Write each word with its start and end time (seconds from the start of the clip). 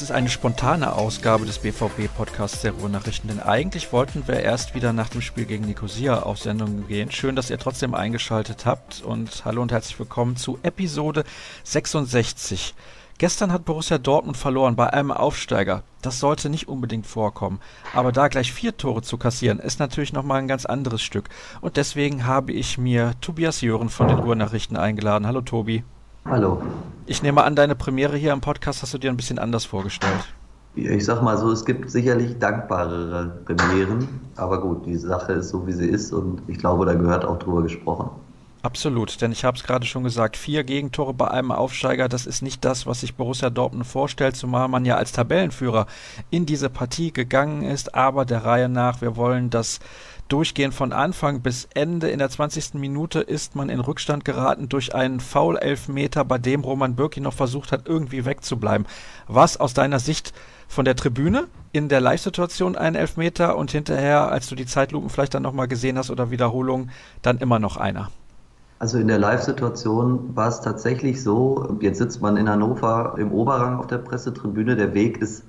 Es 0.00 0.04
ist 0.04 0.12
eine 0.12 0.30
spontane 0.30 0.94
Ausgabe 0.94 1.44
des 1.44 1.58
BVB-Podcasts 1.58 2.62
der 2.62 2.72
Ruhrnachrichten, 2.72 3.28
denn 3.28 3.38
eigentlich 3.38 3.92
wollten 3.92 4.26
wir 4.26 4.40
erst 4.40 4.74
wieder 4.74 4.94
nach 4.94 5.10
dem 5.10 5.20
Spiel 5.20 5.44
gegen 5.44 5.66
Nicosia 5.66 6.22
auf 6.22 6.38
Sendung 6.38 6.88
gehen. 6.88 7.10
Schön, 7.10 7.36
dass 7.36 7.50
ihr 7.50 7.58
trotzdem 7.58 7.94
eingeschaltet 7.94 8.64
habt 8.64 9.02
und 9.02 9.44
hallo 9.44 9.60
und 9.60 9.72
herzlich 9.72 9.98
willkommen 9.98 10.36
zu 10.36 10.58
Episode 10.62 11.24
66. 11.64 12.74
Gestern 13.18 13.52
hat 13.52 13.66
Borussia 13.66 13.98
Dortmund 13.98 14.38
verloren 14.38 14.74
bei 14.74 14.90
einem 14.90 15.10
Aufsteiger. 15.10 15.82
Das 16.00 16.18
sollte 16.18 16.48
nicht 16.48 16.66
unbedingt 16.66 17.06
vorkommen. 17.06 17.60
Aber 17.92 18.10
da 18.10 18.28
gleich 18.28 18.54
vier 18.54 18.74
Tore 18.74 19.02
zu 19.02 19.18
kassieren, 19.18 19.58
ist 19.58 19.80
natürlich 19.80 20.14
nochmal 20.14 20.38
ein 20.38 20.48
ganz 20.48 20.64
anderes 20.64 21.02
Stück. 21.02 21.28
Und 21.60 21.76
deswegen 21.76 22.24
habe 22.24 22.52
ich 22.52 22.78
mir 22.78 23.12
Tobias 23.20 23.60
Jören 23.60 23.90
von 23.90 24.08
den 24.08 24.20
Ruhrnachrichten 24.20 24.78
eingeladen. 24.78 25.26
Hallo 25.26 25.42
Tobi. 25.42 25.84
Hallo. 26.24 26.62
Ich 27.06 27.22
nehme 27.22 27.42
an, 27.42 27.56
deine 27.56 27.74
Premiere 27.74 28.16
hier 28.16 28.32
im 28.32 28.40
Podcast 28.40 28.82
hast 28.82 28.94
du 28.94 28.98
dir 28.98 29.10
ein 29.10 29.16
bisschen 29.16 29.38
anders 29.38 29.64
vorgestellt. 29.64 30.34
Ich 30.76 31.04
sag 31.04 31.22
mal 31.22 31.36
so, 31.36 31.50
es 31.50 31.64
gibt 31.64 31.90
sicherlich 31.90 32.38
dankbarere 32.38 33.42
Premieren, 33.44 34.06
aber 34.36 34.60
gut, 34.60 34.86
die 34.86 34.96
Sache 34.96 35.32
ist 35.32 35.48
so, 35.48 35.66
wie 35.66 35.72
sie 35.72 35.88
ist 35.88 36.12
und 36.12 36.42
ich 36.46 36.58
glaube, 36.58 36.86
da 36.86 36.94
gehört 36.94 37.24
auch 37.24 37.38
drüber 37.38 37.62
gesprochen. 37.62 38.10
Absolut, 38.62 39.22
denn 39.22 39.32
ich 39.32 39.44
habe 39.44 39.56
es 39.56 39.64
gerade 39.64 39.86
schon 39.86 40.04
gesagt, 40.04 40.36
vier 40.36 40.64
Gegentore 40.64 41.14
bei 41.14 41.28
einem 41.28 41.50
Aufsteiger, 41.50 42.08
das 42.10 42.26
ist 42.26 42.42
nicht 42.42 42.62
das, 42.62 42.86
was 42.86 43.00
sich 43.00 43.14
Borussia 43.14 43.48
Dortmund 43.48 43.86
vorstellt, 43.86 44.36
zumal 44.36 44.68
man 44.68 44.84
ja 44.84 44.96
als 44.96 45.12
Tabellenführer 45.12 45.86
in 46.28 46.44
diese 46.44 46.68
Partie 46.68 47.10
gegangen 47.10 47.62
ist, 47.62 47.94
aber 47.94 48.26
der 48.26 48.44
Reihe 48.44 48.68
nach, 48.68 49.00
wir 49.00 49.16
wollen 49.16 49.48
das 49.48 49.80
durchgehend 50.32 50.72
von 50.74 50.92
Anfang 50.92 51.42
bis 51.42 51.68
Ende. 51.74 52.08
In 52.08 52.18
der 52.18 52.30
20. 52.30 52.74
Minute 52.74 53.20
ist 53.20 53.56
man 53.56 53.68
in 53.68 53.80
Rückstand 53.80 54.24
geraten 54.24 54.68
durch 54.68 54.94
einen 54.94 55.20
Foul-Elfmeter, 55.20 56.24
bei 56.24 56.38
dem 56.38 56.62
Roman 56.62 56.96
Bürki 56.96 57.20
noch 57.20 57.34
versucht 57.34 57.72
hat, 57.72 57.86
irgendwie 57.86 58.24
wegzubleiben. 58.24 58.86
Was 59.26 59.58
aus 59.58 59.74
deiner 59.74 59.98
Sicht 59.98 60.32
von 60.68 60.84
der 60.84 60.96
Tribüne 60.96 61.48
in 61.72 61.88
der 61.88 62.00
Live-Situation 62.00 62.76
ein 62.76 62.94
Elfmeter 62.94 63.56
und 63.56 63.72
hinterher, 63.72 64.30
als 64.30 64.48
du 64.48 64.54
die 64.54 64.66
Zeitlupen 64.66 65.10
vielleicht 65.10 65.34
dann 65.34 65.42
nochmal 65.42 65.68
gesehen 65.68 65.98
hast 65.98 66.10
oder 66.10 66.30
Wiederholung, 66.30 66.90
dann 67.22 67.38
immer 67.38 67.58
noch 67.58 67.76
einer? 67.76 68.10
Also 68.78 68.98
in 68.98 69.08
der 69.08 69.18
Live-Situation 69.18 70.34
war 70.34 70.48
es 70.48 70.60
tatsächlich 70.60 71.22
so, 71.22 71.76
jetzt 71.80 71.98
sitzt 71.98 72.22
man 72.22 72.36
in 72.38 72.48
Hannover 72.48 73.16
im 73.18 73.30
Oberrang 73.32 73.78
auf 73.78 73.88
der 73.88 73.98
Pressetribüne, 73.98 74.74
der 74.74 74.94
Weg 74.94 75.18
ist 75.18 75.44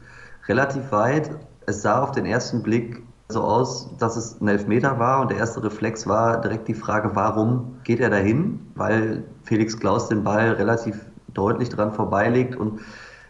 relativ 0.48 0.92
weit. 0.92 1.32
Es 1.66 1.82
sah 1.82 2.04
auf 2.04 2.12
den 2.12 2.26
ersten 2.26 2.62
Blick 2.62 3.02
so 3.32 3.42
aus, 3.42 3.90
dass 3.98 4.18
es 4.18 4.40
ein 4.42 4.48
Elfmeter 4.48 5.00
war 5.00 5.22
und 5.22 5.32
der 5.32 5.38
erste 5.38 5.64
Reflex 5.64 6.08
war 6.08 6.42
direkt 6.42 6.68
die 6.68 6.74
Frage, 6.74 7.12
warum 7.14 7.78
geht 7.84 8.00
er 8.00 8.10
dahin? 8.10 8.60
Weil 8.76 9.24
Felix 9.44 9.80
Klaus 9.80 10.10
den 10.10 10.24
Ball 10.24 10.52
relativ 10.52 11.06
deutlich 11.34 11.70
dran 11.70 11.92
vorbeilegt 11.94 12.56
und 12.56 12.82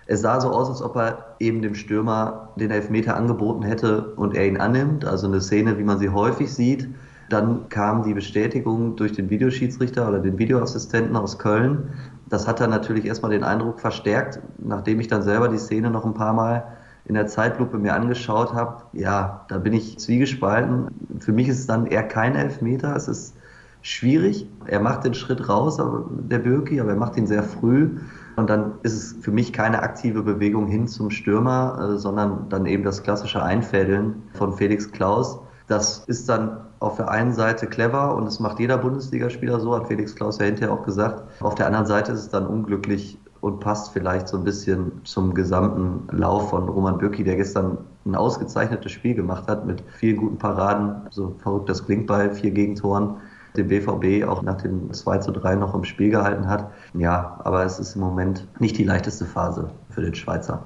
es 0.08 0.22
sah 0.22 0.42
so 0.42 0.50
aus, 0.50 0.70
als 0.70 0.82
ob 0.82 0.98
er 0.98 1.36
eben 1.40 1.62
dem 1.62 1.74
Stürmer 1.74 2.50
den 2.58 2.72
Elfmeter 2.72 3.16
angeboten 3.16 3.64
hätte 3.64 4.14
und 4.16 4.36
er 4.36 4.46
ihn 4.46 4.60
annimmt. 4.60 5.06
Also 5.06 5.28
eine 5.28 5.40
Szene, 5.40 5.78
wie 5.78 5.84
man 5.84 6.00
sie 6.00 6.10
häufig 6.10 6.54
sieht. 6.54 6.90
Dann 7.30 7.70
kam 7.70 8.04
die 8.04 8.14
Bestätigung 8.14 8.98
durch 8.98 9.14
den 9.14 9.30
Videoschiedsrichter 9.30 10.10
oder 10.10 10.20
den 10.20 10.38
Videoassistenten 10.38 11.16
aus 11.16 11.40
Köln. 11.40 11.94
Das 12.28 12.46
hat 12.46 12.60
dann 12.60 12.72
natürlich 12.72 13.06
erstmal 13.06 13.32
den 13.32 13.46
Eindruck 13.46 13.80
verstärkt, 13.80 14.42
nachdem 14.58 15.00
ich 15.00 15.08
dann 15.08 15.22
selber 15.22 15.48
die 15.48 15.58
Szene 15.58 15.90
noch 15.90 16.04
ein 16.04 16.14
paar 16.14 16.34
Mal 16.34 16.66
in 17.06 17.16
der 17.16 17.28
Zeitlupe 17.28 17.78
mir 17.78 17.94
angeschaut 17.94 18.54
habe, 18.54 18.84
ja, 18.94 19.46
da 19.48 19.58
bin 19.58 19.74
ich 19.74 19.98
zwiegespalten. 20.00 20.88
Für 21.20 21.32
mich 21.32 21.48
ist 21.48 21.60
es 21.60 21.68
dann 21.68 21.88
eher 21.88 22.04
kein 22.04 22.36
Elfmeter. 22.36 22.96
Es 22.96 23.08
ist 23.08 23.36
schwierig. 23.82 24.48
Er 24.66 24.80
macht 24.80 25.04
den 25.04 25.14
Schritt 25.14 25.50
raus, 25.50 25.82
der 26.30 26.40
Birki, 26.40 26.80
aber 26.80 26.92
er 26.92 26.98
macht 26.98 27.18
ihn 27.18 27.28
sehr 27.28 27.44
früh. 27.44 27.98
Und 28.36 28.50
dann 28.50 28.74
ist 28.84 28.94
es 28.94 29.16
für 29.22 29.32
mich 29.32 29.52
keine 29.52 29.84
aktive 29.84 30.24
Bewegung 30.24 30.68
hin 30.68 30.88
zum 30.88 31.10
Stürmer, 31.12 31.94
äh, 31.96 31.98
sondern 31.98 32.48
dann 32.50 32.66
eben 32.66 32.84
das 32.84 33.04
klassische 33.04 33.44
Einfädeln 33.44 34.24
von 34.34 34.54
Felix 34.54 34.92
Klaus. 34.92 35.40
Das 35.68 36.04
ist 36.06 36.30
dann 36.30 36.62
auf 36.80 36.98
der 36.98 37.10
einen 37.10 37.34
Seite 37.34 37.68
clever 37.68 38.16
und 38.16 38.26
das 38.26 38.40
macht 38.40 38.60
jeder 38.60 38.78
Bundesligaspieler 38.78 39.60
so, 39.60 39.76
hat 39.76 39.88
Felix 39.88 40.16
Klaus 40.16 40.40
ja 40.40 40.46
hinterher 40.46 40.74
auch 40.74 40.84
gesagt. 40.84 41.24
Auf 41.42 41.56
der 41.56 41.68
anderen 41.68 41.86
Seite 41.86 42.12
ist 42.12 42.20
es 42.20 42.30
dann 42.30 42.48
unglücklich 42.48 43.20
und 43.42 43.60
passt 43.60 43.92
vielleicht 43.92 44.28
so 44.28 44.38
ein 44.38 44.44
bisschen 44.44 45.02
zum 45.04 45.34
gesamten 45.34 46.08
Lauf 46.16 46.52
von 46.52 46.70
Roman 46.70 46.98
Bürki, 46.98 47.24
der 47.24 47.36
gestern 47.36 47.78
ein 48.06 48.16
ausgezeichnetes 48.16 48.92
Spiel 48.92 49.16
gemacht 49.16 49.48
hat 49.48 49.66
mit 49.66 49.84
vielen 49.98 50.18
guten 50.18 50.38
Paraden. 50.38 51.08
So 51.10 51.36
verrückt 51.40 51.70
das 51.70 51.86
klingt 51.86 52.08
bei 52.08 52.30
vier 52.30 52.52
Gegentoren. 52.52 53.18
Den 53.58 53.68
BVB 53.68 54.26
auch 54.28 54.44
nach 54.44 54.62
dem 54.62 54.94
2 54.94 55.18
zu 55.18 55.32
3 55.32 55.56
noch 55.56 55.76
im 55.76 55.84
Spiel 55.84 56.10
gehalten 56.10 56.48
hat. 56.48 56.72
Ja, 56.94 57.40
aber 57.44 57.66
es 57.66 57.80
ist 57.80 57.96
im 57.96 58.02
Moment 58.02 58.48
nicht 58.60 58.78
die 58.78 58.86
leichteste 58.86 59.26
Phase 59.26 59.70
für 59.90 60.02
den 60.02 60.16
Schweizer. 60.16 60.64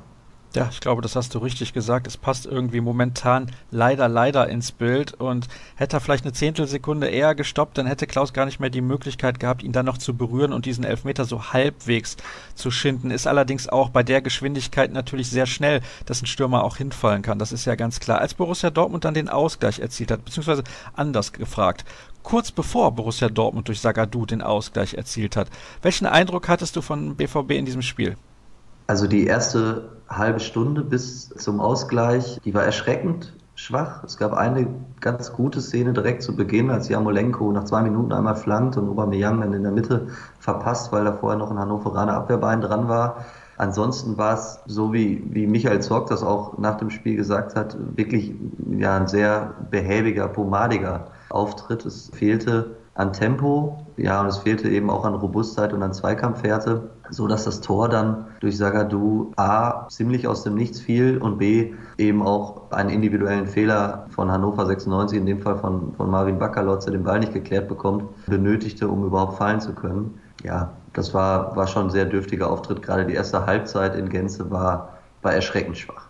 Ja, 0.56 0.70
ich 0.72 0.80
glaube, 0.80 1.02
das 1.02 1.18
hast 1.18 1.36
du 1.36 1.40
richtig 1.40 1.74
gesagt. 1.74 2.08
Es 2.08 2.16
passt 2.16 2.46
irgendwie 2.46 2.80
momentan 2.80 3.52
leider, 3.72 4.08
leider 4.08 4.48
ins 4.48 4.72
Bild. 4.72 5.14
Und 5.14 5.50
hätte 5.76 5.98
er 5.98 6.00
vielleicht 6.00 6.24
eine 6.24 6.32
Zehntelsekunde 6.32 7.08
eher 7.08 7.36
gestoppt, 7.36 7.78
dann 7.78 7.88
hätte 7.88 8.08
Klaus 8.08 8.32
gar 8.32 8.46
nicht 8.46 8.62
mehr 8.62 8.70
die 8.70 8.80
Möglichkeit 8.80 9.42
gehabt, 9.42 9.64
ihn 9.64 9.74
dann 9.74 9.86
noch 9.86 9.98
zu 9.98 10.16
berühren 10.16 10.54
und 10.54 10.66
diesen 10.66 10.86
Elfmeter 10.86 11.26
so 11.26 11.52
halbwegs 11.52 12.16
zu 12.56 12.72
schinden. 12.72 13.12
Ist 13.12 13.28
allerdings 13.28 13.68
auch 13.68 13.90
bei 13.90 14.02
der 14.02 14.22
Geschwindigkeit 14.22 14.94
natürlich 14.94 15.30
sehr 15.30 15.46
schnell, 15.46 15.82
dass 16.06 16.22
ein 16.22 16.26
Stürmer 16.26 16.64
auch 16.64 16.78
hinfallen 16.78 17.22
kann. 17.22 17.38
Das 17.38 17.52
ist 17.52 17.66
ja 17.66 17.76
ganz 17.76 18.00
klar. 18.00 18.20
Als 18.20 18.34
Borussia 18.34 18.70
Dortmund 18.70 19.04
dann 19.04 19.14
den 19.14 19.28
Ausgleich 19.28 19.80
erzielt 19.80 20.10
hat, 20.10 20.24
beziehungsweise 20.24 20.64
anders 20.94 21.34
gefragt, 21.34 21.84
kurz 22.24 22.52
bevor 22.52 22.94
Borussia 22.94 23.28
Dortmund 23.28 23.68
durch 23.68 23.82
Sagadu 23.82 24.26
den 24.26 24.42
Ausgleich 24.42 24.94
erzielt 24.94 25.36
hat. 25.36 25.50
Welchen 25.82 26.06
Eindruck 26.06 26.48
hattest 26.48 26.78
du 26.78 26.82
von 26.82 27.18
BVB 27.18 27.52
in 27.52 27.66
diesem 27.66 27.82
Spiel? 27.82 28.16
Also 28.88 29.08
die 29.08 29.26
erste 29.26 29.95
halbe 30.10 30.40
Stunde 30.40 30.82
bis 30.82 31.30
zum 31.30 31.60
Ausgleich, 31.60 32.40
die 32.46 32.54
war 32.54 32.64
erschreckend 32.64 33.34
schwach. 33.56 34.04
Es 34.04 34.18
gab 34.18 34.34
eine 34.34 34.68
ganz 35.00 35.32
gute 35.32 35.62
Szene 35.62 35.94
direkt 35.94 36.24
zu 36.24 36.36
Beginn, 36.36 36.70
als 36.70 36.90
Jamolenko 36.90 37.52
nach 37.52 37.64
zwei 37.64 37.82
Minuten 37.82 38.12
einmal 38.12 38.36
flankt 38.36 38.78
und 38.78 38.90
Aubameyang 38.90 39.40
dann 39.42 39.54
in 39.54 39.64
der 39.64 39.72
Mitte 39.72 40.08
verpasst, 40.40 40.92
weil 40.92 41.06
da 41.06 41.14
vorher 41.14 41.40
noch 41.40 41.52
ein 41.52 41.60
Hannoveraner 41.60 42.14
Abwehrbein 42.14 42.62
dran 42.62 42.88
war. 42.88 43.26
Ansonsten 43.58 44.18
war 44.18 44.34
es 44.34 44.60
so, 44.66 44.92
wie, 44.92 45.24
wie 45.32 45.48
Michael 45.48 45.82
Zorg 45.82 46.08
das 46.10 46.24
auch 46.24 46.58
nach 46.58 46.76
dem 46.76 46.90
Spiel 46.90 47.16
gesagt 47.16 47.56
hat, 47.56 47.78
wirklich 47.96 48.36
ja, 48.78 48.98
ein 48.98 49.08
sehr 49.08 49.54
behäbiger, 49.72 50.28
pomadiger 50.28 51.08
Auftritt. 51.30 51.86
Es 51.86 52.12
fehlte 52.14 52.76
an 52.96 53.12
Tempo, 53.12 53.86
ja, 53.98 54.22
und 54.22 54.28
es 54.28 54.38
fehlte 54.38 54.70
eben 54.70 54.90
auch 54.90 55.04
an 55.04 55.16
Robustheit 55.16 55.74
und 55.74 55.84
an 55.84 55.94
Zweikampfhärte, 55.94 56.90
so 57.10 57.28
dass 57.28 57.44
das 57.44 57.60
Tor 57.60 57.90
dann 57.90 58.28
durch 58.40 58.58
Sagadu 58.58 59.32
A 59.36 59.88
ziemlich 59.90 60.28
aus 60.28 60.44
dem 60.44 60.56
Nichts 60.56 60.80
fiel 60.80 61.18
und 61.18 61.38
B 61.38 61.74
eben 61.98 62.26
auch 62.26 62.72
einen 62.72 62.90
individuellen 62.90 63.48
Fehler 63.48 64.08
von 64.10 64.32
Hannover 64.32 64.66
96, 64.66 65.18
in 65.18 65.26
dem 65.26 65.42
Fall 65.42 65.58
von, 65.58 65.94
von 65.96 66.10
Marvin 66.10 66.40
Bakalotz, 66.40 66.86
der 66.86 66.94
den 66.94 67.04
Ball 67.04 67.20
nicht 67.20 67.34
geklärt 67.34 67.68
bekommt, 67.68 68.06
benötigte, 68.28 68.88
um 68.88 69.06
überhaupt 69.06 69.38
fallen 69.38 69.60
zu 69.60 69.74
können. 69.74 70.18
Ja, 70.44 70.72
das 70.94 71.14
war, 71.14 71.54
war 71.56 71.68
schon 71.68 71.88
ein 71.88 71.90
sehr 71.90 72.06
dürftiger 72.06 72.50
Auftritt. 72.50 72.82
Gerade 72.82 73.06
die 73.06 73.14
erste 73.14 73.46
Halbzeit 73.46 73.96
in 73.96 74.08
Gänze 74.08 74.50
war, 74.52 75.00
war 75.22 75.34
erschreckend 75.34 75.78
schwach. 75.78 76.08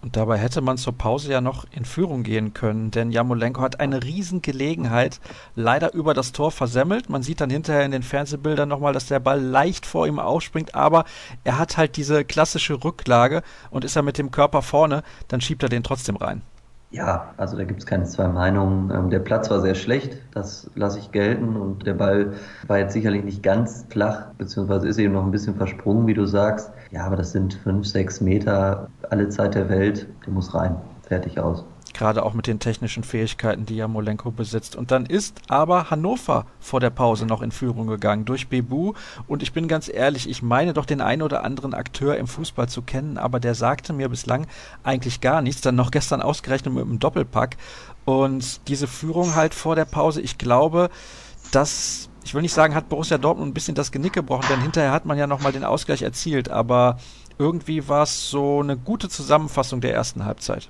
Und 0.00 0.16
dabei 0.16 0.38
hätte 0.38 0.60
man 0.60 0.78
zur 0.78 0.92
Pause 0.96 1.32
ja 1.32 1.40
noch 1.40 1.66
in 1.72 1.84
Führung 1.84 2.22
gehen 2.22 2.54
können, 2.54 2.92
denn 2.92 3.10
Jamolenko 3.10 3.62
hat 3.62 3.80
eine 3.80 4.04
Riesengelegenheit 4.04 5.20
leider 5.56 5.92
über 5.92 6.14
das 6.14 6.30
Tor 6.30 6.52
versemmelt. 6.52 7.08
Man 7.08 7.24
sieht 7.24 7.40
dann 7.40 7.50
hinterher 7.50 7.84
in 7.84 7.90
den 7.90 8.04
Fernsehbildern 8.04 8.68
nochmal, 8.68 8.92
dass 8.92 9.06
der 9.06 9.18
Ball 9.18 9.40
leicht 9.40 9.86
vor 9.86 10.06
ihm 10.06 10.20
aufspringt, 10.20 10.76
aber 10.76 11.04
er 11.42 11.58
hat 11.58 11.76
halt 11.76 11.96
diese 11.96 12.24
klassische 12.24 12.84
Rücklage 12.84 13.42
und 13.70 13.84
ist 13.84 13.96
er 13.96 14.02
mit 14.02 14.18
dem 14.18 14.30
Körper 14.30 14.62
vorne, 14.62 15.02
dann 15.26 15.40
schiebt 15.40 15.64
er 15.64 15.68
den 15.68 15.82
trotzdem 15.82 16.16
rein. 16.16 16.42
Ja, 16.90 17.34
also 17.36 17.56
da 17.56 17.64
gibt 17.64 17.80
es 17.80 17.86
keine 17.86 18.04
zwei 18.04 18.28
Meinungen. 18.28 18.90
Ähm, 18.90 19.10
der 19.10 19.18
Platz 19.18 19.50
war 19.50 19.60
sehr 19.60 19.74
schlecht, 19.74 20.16
das 20.32 20.70
lasse 20.74 20.98
ich 20.98 21.12
gelten. 21.12 21.56
Und 21.56 21.86
der 21.86 21.94
Ball 21.94 22.32
war 22.66 22.78
jetzt 22.78 22.94
sicherlich 22.94 23.24
nicht 23.24 23.42
ganz 23.42 23.84
flach, 23.90 24.30
beziehungsweise 24.38 24.88
ist 24.88 24.98
eben 24.98 25.12
noch 25.12 25.24
ein 25.24 25.30
bisschen 25.30 25.54
versprungen, 25.56 26.06
wie 26.06 26.14
du 26.14 26.24
sagst. 26.26 26.72
Ja, 26.90 27.04
aber 27.04 27.16
das 27.16 27.32
sind 27.32 27.54
fünf, 27.54 27.86
sechs 27.86 28.22
Meter, 28.22 28.88
alle 29.10 29.28
Zeit 29.28 29.54
der 29.54 29.68
Welt. 29.68 30.08
Der 30.24 30.32
muss 30.32 30.54
rein. 30.54 30.76
Fertig 31.02 31.38
aus 31.40 31.64
gerade 31.98 32.24
auch 32.24 32.32
mit 32.32 32.46
den 32.46 32.60
technischen 32.60 33.04
Fähigkeiten, 33.04 33.66
die 33.66 33.76
ja 33.76 33.88
Molenko 33.88 34.30
besitzt. 34.30 34.76
Und 34.76 34.90
dann 34.90 35.04
ist 35.04 35.42
aber 35.48 35.90
Hannover 35.90 36.46
vor 36.60 36.80
der 36.80 36.90
Pause 36.90 37.26
noch 37.26 37.42
in 37.42 37.50
Führung 37.50 37.86
gegangen 37.88 38.24
durch 38.24 38.48
Bebu. 38.48 38.94
Und 39.26 39.42
ich 39.42 39.52
bin 39.52 39.68
ganz 39.68 39.90
ehrlich, 39.92 40.28
ich 40.28 40.42
meine 40.42 40.72
doch 40.72 40.86
den 40.86 41.02
einen 41.02 41.22
oder 41.22 41.44
anderen 41.44 41.74
Akteur 41.74 42.16
im 42.16 42.26
Fußball 42.26 42.68
zu 42.68 42.80
kennen, 42.80 43.18
aber 43.18 43.40
der 43.40 43.54
sagte 43.54 43.92
mir 43.92 44.08
bislang 44.08 44.46
eigentlich 44.82 45.20
gar 45.20 45.42
nichts. 45.42 45.60
Dann 45.60 45.74
noch 45.74 45.90
gestern 45.90 46.22
ausgerechnet 46.22 46.72
mit 46.72 46.84
einem 46.84 46.98
Doppelpack. 46.98 47.56
Und 48.04 48.66
diese 48.68 48.86
Führung 48.86 49.34
halt 49.34 49.52
vor 49.52 49.76
der 49.76 49.84
Pause, 49.84 50.22
ich 50.22 50.38
glaube, 50.38 50.88
dass 51.52 52.08
ich 52.24 52.34
will 52.34 52.42
nicht 52.42 52.54
sagen, 52.54 52.74
hat 52.74 52.90
Borussia 52.90 53.16
Dortmund 53.16 53.50
ein 53.50 53.54
bisschen 53.54 53.74
das 53.74 53.90
Genick 53.90 54.12
gebrochen, 54.12 54.46
denn 54.50 54.60
hinterher 54.60 54.92
hat 54.92 55.06
man 55.06 55.16
ja 55.16 55.26
nochmal 55.26 55.52
den 55.52 55.64
Ausgleich 55.64 56.02
erzielt, 56.02 56.50
aber 56.50 56.98
irgendwie 57.38 57.88
war 57.88 58.02
es 58.02 58.28
so 58.28 58.60
eine 58.60 58.76
gute 58.76 59.08
Zusammenfassung 59.08 59.80
der 59.80 59.94
ersten 59.94 60.26
Halbzeit. 60.26 60.68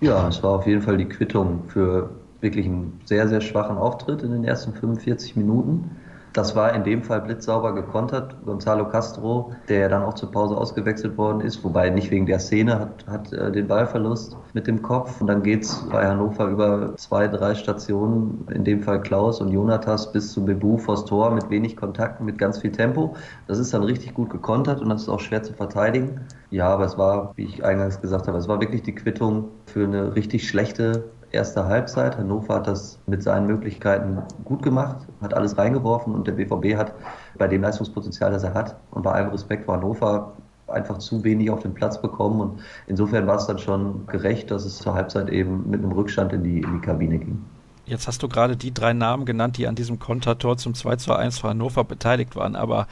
Ja, 0.00 0.28
es 0.28 0.42
war 0.42 0.52
auf 0.52 0.66
jeden 0.66 0.82
Fall 0.82 0.98
die 0.98 1.08
Quittung 1.08 1.64
für 1.68 2.10
wirklich 2.40 2.66
einen 2.66 3.00
sehr, 3.04 3.28
sehr 3.28 3.40
schwachen 3.40 3.78
Auftritt 3.78 4.22
in 4.22 4.32
den 4.32 4.44
ersten 4.44 4.74
45 4.74 5.36
Minuten. 5.36 6.03
Das 6.34 6.56
war 6.56 6.74
in 6.74 6.82
dem 6.82 7.04
Fall 7.04 7.20
blitzsauber 7.20 7.76
gekontert. 7.76 8.34
Gonzalo 8.44 8.88
Castro, 8.88 9.52
der 9.68 9.88
dann 9.88 10.02
auch 10.02 10.14
zur 10.14 10.32
Pause 10.32 10.56
ausgewechselt 10.56 11.16
worden 11.16 11.40
ist, 11.40 11.62
wobei 11.62 11.90
nicht 11.90 12.10
wegen 12.10 12.26
der 12.26 12.40
Szene, 12.40 12.80
hat, 12.80 13.06
hat 13.06 13.32
äh, 13.32 13.52
den 13.52 13.68
Ballverlust 13.68 14.36
mit 14.52 14.66
dem 14.66 14.82
Kopf. 14.82 15.20
Und 15.20 15.28
dann 15.28 15.44
geht's 15.44 15.86
bei 15.92 16.04
Hannover 16.04 16.48
über 16.48 16.96
zwei, 16.96 17.28
drei 17.28 17.54
Stationen, 17.54 18.48
in 18.52 18.64
dem 18.64 18.82
Fall 18.82 19.00
Klaus 19.00 19.40
und 19.40 19.52
Jonatas, 19.52 20.10
bis 20.10 20.32
zu 20.32 20.44
Bebu 20.44 20.76
vors 20.76 21.04
Tor 21.04 21.30
mit 21.30 21.50
wenig 21.50 21.76
Kontakt, 21.76 22.20
mit 22.20 22.36
ganz 22.36 22.58
viel 22.58 22.72
Tempo. 22.72 23.14
Das 23.46 23.60
ist 23.60 23.72
dann 23.72 23.84
richtig 23.84 24.14
gut 24.14 24.30
gekontert 24.30 24.80
und 24.80 24.88
das 24.88 25.02
ist 25.02 25.08
auch 25.08 25.20
schwer 25.20 25.44
zu 25.44 25.52
verteidigen. 25.52 26.22
Ja, 26.50 26.66
aber 26.66 26.84
es 26.84 26.98
war, 26.98 27.32
wie 27.36 27.44
ich 27.44 27.64
eingangs 27.64 28.00
gesagt 28.00 28.26
habe, 28.26 28.38
es 28.38 28.48
war 28.48 28.60
wirklich 28.60 28.82
die 28.82 28.94
Quittung 28.96 29.50
für 29.66 29.84
eine 29.84 30.16
richtig 30.16 30.48
schlechte 30.48 31.04
erste 31.34 31.66
Halbzeit. 31.66 32.16
Hannover 32.16 32.54
hat 32.54 32.66
das 32.66 32.98
mit 33.06 33.22
seinen 33.22 33.46
Möglichkeiten 33.46 34.22
gut 34.44 34.62
gemacht, 34.62 34.96
hat 35.20 35.34
alles 35.34 35.58
reingeworfen 35.58 36.14
und 36.14 36.26
der 36.26 36.32
BVB 36.32 36.76
hat 36.76 36.94
bei 37.36 37.46
dem 37.46 37.62
Leistungspotenzial, 37.62 38.30
das 38.30 38.44
er 38.44 38.54
hat 38.54 38.76
und 38.92 39.02
bei 39.02 39.12
allem 39.12 39.28
Respekt 39.28 39.66
vor 39.66 39.76
Hannover 39.76 40.32
einfach 40.66 40.98
zu 40.98 41.22
wenig 41.24 41.50
auf 41.50 41.60
den 41.60 41.74
Platz 41.74 42.00
bekommen 42.00 42.40
und 42.40 42.60
insofern 42.86 43.26
war 43.26 43.36
es 43.36 43.46
dann 43.46 43.58
schon 43.58 44.06
gerecht, 44.06 44.50
dass 44.50 44.64
es 44.64 44.78
zur 44.78 44.94
Halbzeit 44.94 45.28
eben 45.28 45.68
mit 45.68 45.82
einem 45.82 45.92
Rückstand 45.92 46.32
in 46.32 46.42
die, 46.42 46.60
in 46.60 46.72
die 46.72 46.80
Kabine 46.80 47.18
ging. 47.18 47.44
Jetzt 47.86 48.08
hast 48.08 48.22
du 48.22 48.28
gerade 48.28 48.56
die 48.56 48.72
drei 48.72 48.94
Namen 48.94 49.26
genannt, 49.26 49.58
die 49.58 49.66
an 49.66 49.74
diesem 49.74 49.98
Kontertor 49.98 50.56
zum 50.56 50.74
2 50.74 50.96
zu 50.96 51.12
1 51.12 51.38
für 51.38 51.50
Hannover 51.50 51.84
beteiligt 51.84 52.34
waren, 52.34 52.56
aber 52.56 52.86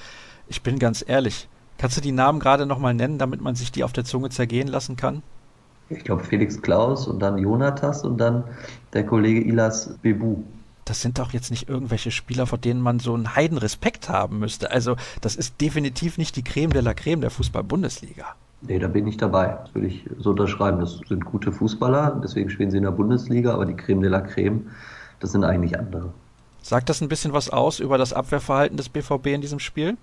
ich 0.48 0.62
bin 0.62 0.78
ganz 0.78 1.02
ehrlich, 1.06 1.48
kannst 1.78 1.96
du 1.96 2.02
die 2.02 2.12
Namen 2.12 2.40
gerade 2.40 2.66
nochmal 2.66 2.92
nennen, 2.92 3.16
damit 3.16 3.40
man 3.40 3.54
sich 3.54 3.72
die 3.72 3.84
auf 3.84 3.94
der 3.94 4.04
Zunge 4.04 4.28
zergehen 4.28 4.68
lassen 4.68 4.96
kann? 4.96 5.22
Ich 5.90 6.04
glaube, 6.04 6.24
Felix 6.24 6.60
Klaus 6.60 7.06
und 7.06 7.20
dann 7.20 7.38
Jonatas 7.38 8.04
und 8.04 8.18
dann 8.18 8.44
der 8.92 9.04
Kollege 9.04 9.40
Ilas 9.42 9.94
Bebu. 10.02 10.42
Das 10.84 11.00
sind 11.00 11.18
doch 11.18 11.32
jetzt 11.32 11.50
nicht 11.50 11.68
irgendwelche 11.68 12.10
Spieler, 12.10 12.46
vor 12.46 12.58
denen 12.58 12.80
man 12.80 12.98
so 12.98 13.14
einen 13.14 13.36
Heidenrespekt 13.36 14.08
haben 14.08 14.40
müsste. 14.40 14.70
Also, 14.70 14.96
das 15.20 15.36
ist 15.36 15.60
definitiv 15.60 16.18
nicht 16.18 16.34
die 16.34 16.42
Creme 16.42 16.72
de 16.72 16.82
la 16.82 16.92
Creme 16.92 17.20
der 17.20 17.30
Fußball-Bundesliga. 17.30 18.34
Nee, 18.62 18.78
da 18.78 18.88
bin 18.88 19.06
ich 19.06 19.16
dabei. 19.16 19.58
Das 19.62 19.74
würde 19.74 19.88
ich 19.88 20.08
so 20.18 20.30
unterschreiben. 20.30 20.80
Das 20.80 21.00
sind 21.08 21.24
gute 21.24 21.52
Fußballer, 21.52 22.20
deswegen 22.22 22.50
spielen 22.50 22.70
sie 22.70 22.78
in 22.78 22.84
der 22.84 22.92
Bundesliga, 22.92 23.54
aber 23.54 23.66
die 23.66 23.74
Creme 23.74 24.02
de 24.02 24.10
la 24.10 24.20
Creme, 24.20 24.70
das 25.20 25.32
sind 25.32 25.44
eigentlich 25.44 25.78
andere. 25.78 26.12
Sagt 26.62 26.88
das 26.88 27.00
ein 27.00 27.08
bisschen 27.08 27.32
was 27.32 27.50
aus 27.50 27.80
über 27.80 27.98
das 27.98 28.12
Abwehrverhalten 28.12 28.76
des 28.76 28.88
BVB 28.88 29.28
in 29.28 29.40
diesem 29.40 29.58
Spiel? 29.58 29.96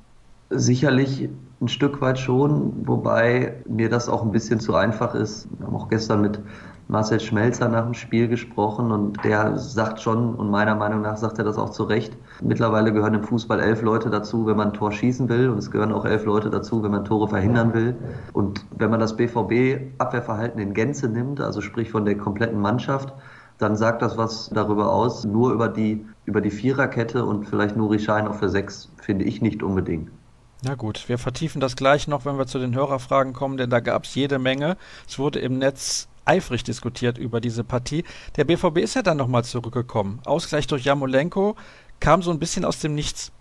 Sicherlich 0.51 1.29
ein 1.61 1.67
Stück 1.67 2.01
weit 2.01 2.17
schon, 2.17 2.87
wobei 2.87 3.61
mir 3.67 3.89
das 3.89 4.09
auch 4.09 4.23
ein 4.23 4.31
bisschen 4.31 4.59
zu 4.59 4.75
einfach 4.75 5.13
ist. 5.13 5.47
Wir 5.57 5.67
haben 5.67 5.75
auch 5.75 5.89
gestern 5.89 6.21
mit 6.21 6.39
Marcel 6.87 7.19
Schmelzer 7.19 7.69
nach 7.69 7.85
dem 7.85 7.93
Spiel 7.93 8.27
gesprochen 8.27 8.91
und 8.91 9.23
der 9.23 9.59
sagt 9.59 10.01
schon, 10.01 10.33
und 10.33 10.49
meiner 10.49 10.73
Meinung 10.73 11.01
nach 11.01 11.17
sagt 11.17 11.37
er 11.37 11.43
das 11.43 11.59
auch 11.59 11.69
zu 11.69 11.83
Recht, 11.83 12.17
mittlerweile 12.41 12.91
gehören 12.91 13.13
im 13.13 13.23
Fußball 13.23 13.59
elf 13.59 13.83
Leute 13.83 14.09
dazu, 14.09 14.47
wenn 14.47 14.57
man 14.57 14.69
ein 14.69 14.73
Tor 14.73 14.91
schießen 14.91 15.29
will 15.29 15.49
und 15.49 15.59
es 15.59 15.69
gehören 15.69 15.91
auch 15.91 16.05
elf 16.05 16.25
Leute 16.25 16.49
dazu, 16.49 16.81
wenn 16.81 16.89
man 16.89 17.05
Tore 17.05 17.27
verhindern 17.27 17.75
will. 17.75 17.95
Und 18.33 18.65
wenn 18.75 18.89
man 18.89 18.99
das 18.99 19.15
BVB-Abwehrverhalten 19.17 20.59
in 20.59 20.73
Gänze 20.73 21.09
nimmt, 21.09 21.41
also 21.41 21.61
sprich 21.61 21.91
von 21.91 22.05
der 22.05 22.17
kompletten 22.17 22.59
Mannschaft, 22.59 23.13
dann 23.59 23.75
sagt 23.75 24.01
das 24.01 24.17
was 24.17 24.49
darüber 24.49 24.91
aus. 24.91 25.25
Nur 25.25 25.53
über 25.53 25.67
die, 25.67 26.05
über 26.25 26.41
die 26.41 26.49
Viererkette 26.49 27.23
und 27.23 27.45
vielleicht 27.45 27.77
Nuri 27.77 27.99
Schein 27.99 28.27
auf 28.27 28.39
der 28.39 28.49
Sechs 28.49 28.91
finde 28.99 29.25
ich 29.25 29.43
nicht 29.43 29.61
unbedingt. 29.61 30.09
Na 30.61 30.75
gut, 30.75 31.07
wir 31.07 31.17
vertiefen 31.17 31.61
das 31.61 31.77
gleich 31.77 32.09
noch, 32.09 32.25
wenn 32.25 32.37
wir 32.37 32.45
zu 32.45 32.59
den 32.59 32.75
Hörerfragen 32.75 33.31
kommen, 33.31 33.55
denn 33.55 33.69
da 33.69 33.79
gab 33.79 34.03
es 34.03 34.13
jede 34.15 34.39
Menge. 34.39 34.75
Es 35.07 35.17
wurde 35.17 35.39
im 35.39 35.57
Netz 35.57 36.09
eifrig 36.25 36.65
diskutiert 36.65 37.17
über 37.17 37.39
diese 37.39 37.63
Partie. 37.63 38.03
Der 38.35 38.43
BVB 38.43 38.79
ist 38.79 38.95
ja 38.95 39.01
dann 39.01 39.15
nochmal 39.15 39.45
zurückgekommen. 39.45 40.19
Ausgleich 40.25 40.67
durch 40.67 40.83
Jamolenko 40.83 41.55
kam 42.01 42.21
so 42.21 42.31
ein 42.31 42.39
bisschen 42.39 42.65
aus 42.65 42.79
dem 42.79 42.93
Nichts. 42.93 43.31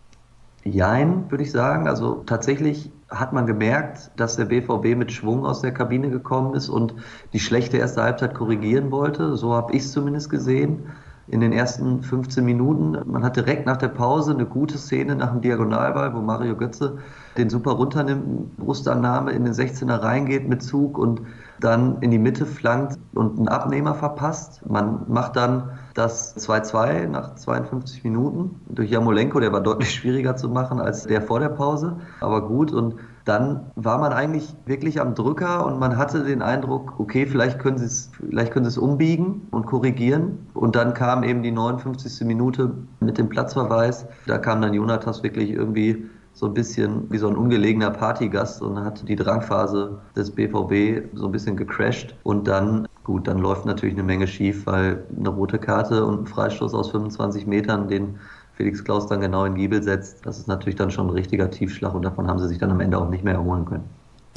Jein, 0.63 1.29
würde 1.29 1.43
ich 1.43 1.51
sagen. 1.51 1.89
Also 1.89 2.23
tatsächlich 2.25 2.91
hat 3.11 3.33
man 3.33 3.47
gemerkt, 3.47 4.13
dass 4.17 4.37
der 4.37 4.45
BVB 4.45 4.97
mit 4.97 5.11
Schwung 5.11 5.45
aus 5.45 5.61
der 5.61 5.73
Kabine 5.73 6.11
gekommen 6.11 6.55
ist 6.55 6.69
und 6.69 6.95
die 7.33 7.41
schlechte 7.41 7.79
erste 7.79 8.03
Halbzeit 8.03 8.35
korrigieren 8.35 8.93
wollte. 8.93 9.37
So 9.37 9.55
habe 9.55 9.73
ich 9.73 9.83
es 9.83 9.93
zumindest 9.93 10.31
gesehen 10.31 10.87
in 11.31 11.41
den 11.41 11.53
ersten 11.53 12.03
15 12.03 12.45
Minuten. 12.45 12.97
Man 13.07 13.23
hat 13.23 13.37
direkt 13.37 13.67
nach 13.67 13.77
der 13.77 13.89
Pause 13.89 14.33
eine 14.33 14.47
gute 14.47 14.79
Szene 14.79 15.15
nach 15.15 15.31
dem 15.31 15.41
Diagonalball, 15.41 16.15
wo 16.15 16.21
Mario 16.21 16.57
Götze 16.57 16.99
den 17.37 17.51
super 17.51 17.73
runternimmt, 17.73 18.57
Brustannahme 18.57 19.33
in 19.33 19.45
den 19.45 19.53
16er 19.53 20.03
reingeht 20.03 20.49
mit 20.49 20.63
Zug 20.63 20.99
und 20.99 21.21
dann 21.61 21.99
in 22.01 22.11
die 22.11 22.19
Mitte 22.19 22.47
flankt 22.47 22.99
und 23.15 23.39
einen 23.39 23.49
Abnehmer 23.49 23.95
verpasst. 23.95 24.63
Man 24.69 25.03
macht 25.09 25.37
dann 25.37 25.71
das 25.95 26.37
2-2 26.37 27.09
nach 27.09 27.35
52 27.35 28.05
Minuten 28.05 28.61
durch 28.69 28.91
Jamolenko, 28.91 29.41
der 29.41 29.53
war 29.53 29.61
deutlich 29.61 29.93
schwieriger 29.95 30.37
zu 30.37 30.49
machen 30.49 30.81
als 30.81 31.05
der 31.05 31.23
vor 31.23 31.41
der 31.41 31.51
Pause, 31.51 31.97
aber 32.21 32.47
gut 32.47 32.73
und 32.73 32.95
dann 33.29 33.71
war 33.77 33.99
man 33.99 34.13
eigentlich 34.15 34.55
wirklich 34.65 35.01
am 35.01 35.15
Drücker 35.15 35.67
und 35.67 35.79
man 35.79 35.99
hatte 35.99 36.25
den 36.25 36.41
Eindruck, 36.41 36.99
okay, 36.99 37.27
vielleicht 37.27 37.59
können 37.59 37.77
sie 37.77 37.85
es, 37.85 38.11
vielleicht 38.19 38.53
können 38.53 38.65
sie 38.65 38.71
es 38.71 38.79
umbiegen 38.79 39.47
und 39.51 39.67
korrigieren. 39.67 40.47
Und 40.55 40.77
dann 40.77 40.95
kam 40.95 41.23
eben 41.25 41.43
die 41.43 41.51
59. 41.51 42.27
Minute 42.27 42.73
mit 43.01 43.19
dem 43.19 43.29
Platzverweis. 43.29 44.07
Da 44.27 44.39
kam 44.39 44.63
dann 44.63 44.73
Jonatas 44.73 45.23
wirklich 45.23 45.51
irgendwie 45.51 46.07
so 46.33 46.47
ein 46.47 46.55
bisschen 46.55 47.11
wie 47.11 47.19
so 47.19 47.29
ein 47.29 47.37
ungelegener 47.37 47.91
Partygast 47.91 48.63
und 48.63 48.83
hat 48.83 49.07
die 49.07 49.17
Drangphase 49.17 49.99
des 50.17 50.31
BVB 50.31 51.15
so 51.15 51.27
ein 51.27 51.33
bisschen 51.33 51.57
gecrashed. 51.57 52.15
Und 52.23 52.49
dann, 52.49 52.89
gut, 53.05 53.29
dann 53.29 53.39
läuft 53.39 53.67
natürlich 53.67 53.95
eine 53.95 54.05
Menge 54.05 54.27
schief, 54.27 54.65
weil 54.65 55.05
eine 55.19 55.29
rote 55.29 55.59
Karte 55.59 56.07
und 56.07 56.23
ein 56.23 56.27
Freistoß 56.27 56.73
aus 56.73 56.93
25 56.93 57.47
Metern, 57.47 57.89
den 57.89 58.19
Felix 58.59 58.83
Klaus 58.83 59.07
dann 59.07 59.21
genau 59.21 59.45
in 59.45 59.55
Giebel 59.55 59.85
setzt, 59.85 60.27
das 60.27 60.37
ist 60.39 60.49
natürlich 60.49 60.75
dann 60.75 60.91
schon 60.91 61.07
ein 61.07 61.11
richtiger 61.11 61.49
Tiefschlag 61.49 61.95
und 61.95 62.03
davon 62.03 62.27
haben 62.27 62.41
sie 62.41 62.49
sich 62.49 62.59
dann 62.59 62.73
am 62.73 62.81
Ende 62.81 62.99
auch 62.99 63.09
nicht 63.09 63.23
mehr 63.23 63.35
erholen 63.35 63.65
können. 63.65 63.85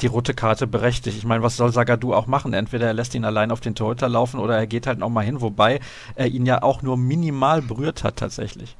Die 0.00 0.06
rote 0.06 0.32
Karte 0.32 0.68
berechtigt. 0.68 1.18
Ich 1.18 1.24
meine, 1.24 1.42
was 1.42 1.56
soll 1.56 1.72
Sagadu 1.72 2.14
auch 2.14 2.28
machen? 2.28 2.52
Entweder 2.52 2.86
er 2.86 2.94
lässt 2.94 3.16
ihn 3.16 3.24
allein 3.24 3.50
auf 3.50 3.58
den 3.58 3.74
Torhüter 3.74 4.08
laufen 4.08 4.38
oder 4.38 4.56
er 4.56 4.68
geht 4.68 4.86
halt 4.86 5.00
nochmal 5.00 5.24
hin, 5.24 5.40
wobei 5.40 5.80
er 6.14 6.28
ihn 6.28 6.46
ja 6.46 6.62
auch 6.62 6.82
nur 6.82 6.96
minimal 6.96 7.62
berührt 7.62 8.04
hat 8.04 8.14
tatsächlich. 8.16 8.76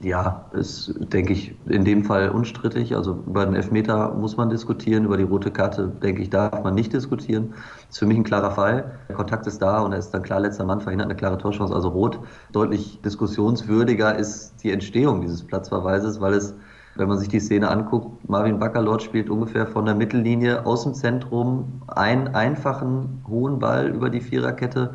Ja, 0.00 0.44
ist, 0.52 0.94
denke 1.12 1.32
ich, 1.32 1.54
in 1.66 1.84
dem 1.86 2.04
Fall 2.04 2.28
unstrittig. 2.28 2.94
Also 2.94 3.24
über 3.26 3.46
den 3.46 3.54
Elfmeter 3.54 4.14
muss 4.14 4.36
man 4.36 4.50
diskutieren, 4.50 5.06
über 5.06 5.16
die 5.16 5.24
rote 5.24 5.50
Karte, 5.50 5.88
denke 5.88 6.22
ich, 6.22 6.28
darf 6.30 6.62
man 6.62 6.74
nicht 6.74 6.92
diskutieren. 6.92 7.54
Ist 7.88 8.00
für 8.00 8.06
mich 8.06 8.18
ein 8.18 8.24
klarer 8.24 8.50
Fall. 8.50 8.98
Der 9.08 9.16
Kontakt 9.16 9.46
ist 9.46 9.62
da 9.62 9.80
und 9.80 9.92
er 9.92 9.98
ist 9.98 10.10
dann 10.10 10.22
klar 10.22 10.40
letzter 10.40 10.64
Mann, 10.64 10.80
verhindert 10.80 11.06
eine 11.06 11.16
klare 11.16 11.38
Torchance, 11.38 11.74
also 11.74 11.88
rot. 11.88 12.20
Deutlich 12.52 13.00
diskussionswürdiger 13.00 14.14
ist 14.14 14.62
die 14.62 14.72
Entstehung 14.72 15.22
dieses 15.22 15.42
Platzverweises, 15.42 16.20
weil 16.20 16.34
es, 16.34 16.54
wenn 16.96 17.08
man 17.08 17.18
sich 17.18 17.28
die 17.28 17.40
Szene 17.40 17.70
anguckt, 17.70 18.28
Marvin 18.28 18.58
Baccalord 18.58 19.02
spielt 19.02 19.30
ungefähr 19.30 19.66
von 19.66 19.86
der 19.86 19.94
Mittellinie 19.94 20.66
aus 20.66 20.82
dem 20.82 20.92
Zentrum 20.92 21.80
einen 21.86 22.28
einfachen 22.28 23.24
hohen 23.26 23.58
Ball 23.58 23.88
über 23.88 24.10
die 24.10 24.20
Viererkette 24.20 24.94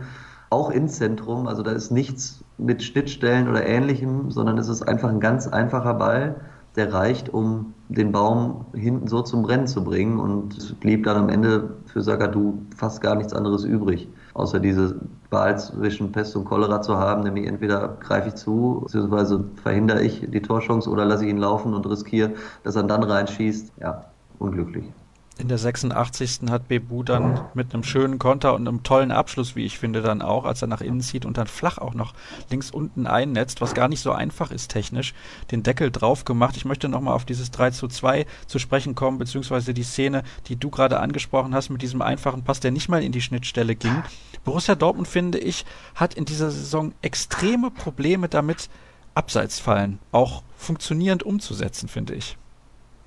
auch 0.52 0.70
ins 0.70 0.98
Zentrum. 0.98 1.48
Also 1.48 1.64
da 1.64 1.72
ist 1.72 1.90
nichts 1.90 2.44
mit 2.60 2.84
Schnittstellen 2.84 3.50
oder 3.50 3.66
ähnlichem, 3.66 4.30
sondern 4.30 4.60
es 4.60 4.70
ist 4.70 4.84
einfach 4.84 5.10
ein 5.10 5.20
ganz 5.20 5.48
einfacher 5.48 5.96
Ball, 5.96 6.36
der 6.76 6.94
reicht, 6.94 7.30
um 7.30 7.74
den 7.90 8.12
Baum 8.12 8.66
hinten 8.74 9.08
so 9.08 9.22
zum 9.22 9.46
Rennen 9.46 9.68
zu 9.68 9.84
bringen. 9.84 10.20
Und 10.20 10.58
es 10.58 10.74
blieb 10.74 11.04
dann 11.06 11.18
am 11.18 11.30
Ende 11.30 11.76
für 11.86 12.02
Sagadu 12.02 12.60
fast 12.76 13.02
gar 13.02 13.16
nichts 13.16 13.34
anderes 13.34 13.64
übrig, 13.64 14.08
außer 14.34 14.60
diese 14.60 15.00
Wahl 15.30 15.58
zwischen 15.60 16.12
Pest 16.12 16.36
und 16.36 16.46
Cholera 16.46 16.82
zu 16.82 16.98
haben, 16.98 17.24
nämlich 17.24 17.48
entweder 17.48 17.98
greife 18.00 18.30
ich 18.30 18.36
zu, 18.36 18.82
beziehungsweise 18.84 19.44
verhindere 19.62 20.04
ich 20.04 20.28
die 20.30 20.42
Torchance 20.42 20.90
oder 20.90 21.06
lasse 21.06 21.26
ich 21.26 21.32
ihn 21.32 21.38
laufen 21.38 21.74
und 21.74 21.88
riskiere, 21.88 22.34
dass 22.64 22.76
er 22.76 22.84
dann 22.84 23.04
reinschießt. 23.04 23.74
Ja, 23.80 24.06
unglücklich. 24.40 24.86
In 25.40 25.48
der 25.48 25.58
86. 25.58 26.42
hat 26.52 26.68
Bebu 26.68 27.02
dann 27.02 27.42
mit 27.56 27.74
einem 27.74 27.84
schönen 27.84 28.20
Konter 28.20 28.54
und 28.54 28.68
einem 28.68 28.84
tollen 28.84 29.12
Abschluss, 29.12 29.56
wie 29.56 29.66
ich 29.66 29.80
finde, 29.80 30.04
dann 30.04 30.22
auch, 30.22 30.46
als 30.46 30.62
er 30.62 30.68
nach 30.68 30.82
innen 30.82 31.02
zieht 31.02 31.26
und 31.26 31.38
dann 31.38 31.48
flach 31.48 31.80
auch 31.80 31.96
noch 31.96 32.14
links 32.52 32.70
unten 32.70 33.08
einnetzt, 33.08 33.60
was 33.60 33.74
gar 33.74 33.88
nicht 33.88 34.02
so 34.02 34.12
einfach 34.12 34.52
ist 34.52 34.70
technisch, 34.70 35.16
den 35.50 35.64
Deckel 35.64 35.90
drauf 35.90 36.24
gemacht. 36.24 36.56
Ich 36.56 36.66
möchte 36.66 36.88
nochmal 36.88 37.16
auf 37.16 37.26
dieses 37.26 37.50
3 37.50 37.72
zu 37.72 37.88
2 37.88 38.28
zu 38.46 38.60
sprechen 38.60 38.94
kommen, 38.94 39.18
beziehungsweise 39.18 39.74
die 39.74 39.84
Szene, 39.84 40.22
die 40.48 40.56
du 40.56 40.70
gerade 40.70 41.00
angesprochen 41.00 41.56
hast, 41.56 41.72
mit 41.72 41.82
diesem 41.82 42.04
einfachen 42.04 42.44
Pass, 42.44 42.60
der 42.60 42.72
nicht 42.72 42.88
mal 42.88 43.02
in 43.02 43.12
die 43.12 43.22
Schnittstelle 43.22 43.76
ging. 43.76 44.04
Borussia 44.44 44.76
Dortmund, 44.76 45.08
finde 45.08 45.40
ich, 45.40 45.66
hat 45.96 46.14
in 46.14 46.26
dieser 46.26 46.52
Saison 46.52 46.94
extreme 47.02 47.72
Probleme 47.72 48.30
damit, 48.30 48.70
Abseitsfallen 49.16 50.00
auch 50.12 50.44
funktionierend 50.58 51.24
umzusetzen, 51.24 51.88
finde 51.88 52.14
ich. 52.14 52.38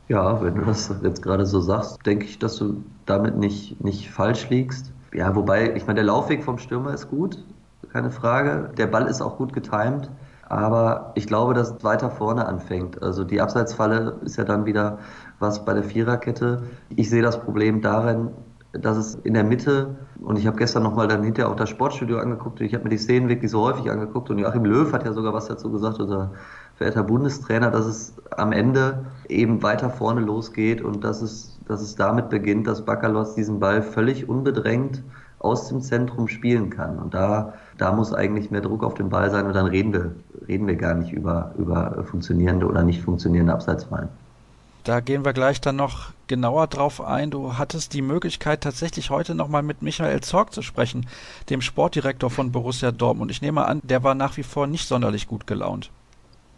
Ja, 0.08 0.40
wenn 0.42 0.54
du 0.54 0.64
das 0.64 0.94
jetzt 1.02 1.22
gerade 1.22 1.46
so 1.46 1.60
sagst, 1.60 2.04
denke 2.06 2.26
ich, 2.26 2.38
dass 2.38 2.56
du 2.56 2.82
damit 3.06 3.36
nicht, 3.36 3.82
nicht 3.82 4.10
falsch 4.10 4.48
liegst. 4.50 4.92
Ja, 5.12 5.34
wobei, 5.34 5.75
ich 5.75 5.86
meine, 5.86 5.96
der 5.96 6.04
Laufweg 6.04 6.44
vom 6.44 6.58
Stürmer 6.58 6.94
ist 6.94 7.10
gut, 7.10 7.42
keine 7.92 8.10
Frage. 8.10 8.70
Der 8.76 8.86
Ball 8.86 9.06
ist 9.06 9.20
auch 9.20 9.36
gut 9.36 9.52
getimt. 9.52 10.10
Aber 10.48 11.10
ich 11.16 11.26
glaube, 11.26 11.54
dass 11.54 11.70
es 11.72 11.82
weiter 11.82 12.08
vorne 12.08 12.46
anfängt. 12.46 13.02
Also 13.02 13.25
die 13.25 13.40
Abseitsfalle 13.40 14.20
ist 14.22 14.36
ja 14.36 14.44
dann 14.44 14.64
wieder 14.64 14.98
was 15.40 15.64
bei 15.64 15.75
der 15.75 15.82
Viererkette. 15.82 16.62
Ich 16.90 17.10
sehe 17.10 17.22
das 17.22 17.40
Problem 17.40 17.80
darin, 17.80 18.30
dass 18.72 18.96
es 18.96 19.16
in 19.16 19.34
der 19.34 19.42
Mitte, 19.42 19.96
und 20.20 20.38
ich 20.38 20.46
habe 20.46 20.56
gestern 20.56 20.84
nochmal 20.84 21.08
dann 21.08 21.25
hinterher 21.25 21.50
auch 21.50 21.56
das 21.56 21.68
Sportstudio 21.68 22.18
angeguckt, 22.18 22.60
und 22.60 22.66
ich 22.66 22.75
habe 22.75 22.84
mir 22.84 22.90
die 22.90 22.98
Szenen 22.98 23.28
wirklich 23.28 23.50
so 23.50 23.62
häufig 23.62 23.90
angeguckt 23.90 24.30
und 24.30 24.38
Joachim 24.38 24.64
Löw 24.64 24.92
hat 24.92 25.04
ja 25.04 25.12
sogar 25.12 25.32
was 25.32 25.46
dazu 25.46 25.70
gesagt, 25.72 25.98
unser 25.98 26.32
verehrter 26.76 27.02
Bundestrainer, 27.02 27.71
dass 27.71 27.87
es 27.87 28.14
am 28.37 28.52
Ende 28.52 29.06
eben 29.28 29.62
weiter 29.62 29.90
vorne 29.90 30.21
losgeht 30.21 30.83
und 30.83 31.04
dass 31.04 31.23
es, 31.23 31.59
dass 31.66 31.80
es 31.80 31.97
damit 31.97 32.28
beginnt, 32.28 32.66
dass 32.66 32.85
Bakalos 32.85 33.35
diesen 33.35 33.61
Ball 33.61 33.83
völlig 33.83 34.28
unbedrängt 34.28 35.02
aus 35.38 35.68
dem 35.68 35.80
Zentrum 35.80 36.28
spielen 36.28 36.71
kann. 36.71 36.99
Und 36.99 37.14
da, 37.14 37.54
da 37.78 37.92
muss 37.92 38.12
eigentlich 38.12 38.50
mehr 38.50 38.61
Druck 38.61 38.85
auf 38.85 38.95
den 38.95 39.09
Ball 39.09 39.30
sein 39.30 39.47
und 39.47 39.54
dann 39.54 39.66
reden 39.66 39.92
wir, 39.92 40.14
reden 40.49 40.66
wir 40.66 40.76
gar 40.76 40.95
nicht 40.95 41.12
über, 41.12 41.52
über 41.59 42.04
funktionierende 42.04 42.66
oder 42.66 42.83
nicht 42.83 43.02
funktionierende 43.02 43.52
Abseitsfallen. 43.52 44.09
Da 44.85 45.00
gehen 45.00 45.25
wir 45.25 45.33
gleich 45.33 45.61
dann 45.61 45.76
noch 45.76 46.12
genauer 46.28 46.68
drauf 46.68 47.00
ein. 47.00 47.33
Du 47.33 47.59
hattest 47.59 47.92
die 47.92 48.02
Möglichkeit, 48.02 48.61
tatsächlich 48.61 49.11
heute 49.11 49.35
nochmal 49.35 49.64
mit 49.64 49.83
Michael 49.83 50.21
Zorg 50.21 50.52
zu 50.52 50.62
sprechen, 50.62 51.06
dem 51.50 51.61
Sportdirektor 51.61 52.30
von 52.30 52.52
Borussia 52.52 52.92
Dortmund. 52.92 53.33
Ich 53.33 53.42
nehme 53.42 53.66
an, 53.66 53.80
der 53.83 54.04
war 54.04 54.14
nach 54.14 54.37
wie 54.37 54.45
vor 54.45 54.68
nicht 54.68 54.87
sonderlich 54.87 55.26
gut 55.26 55.47
gelaunt. 55.47 55.90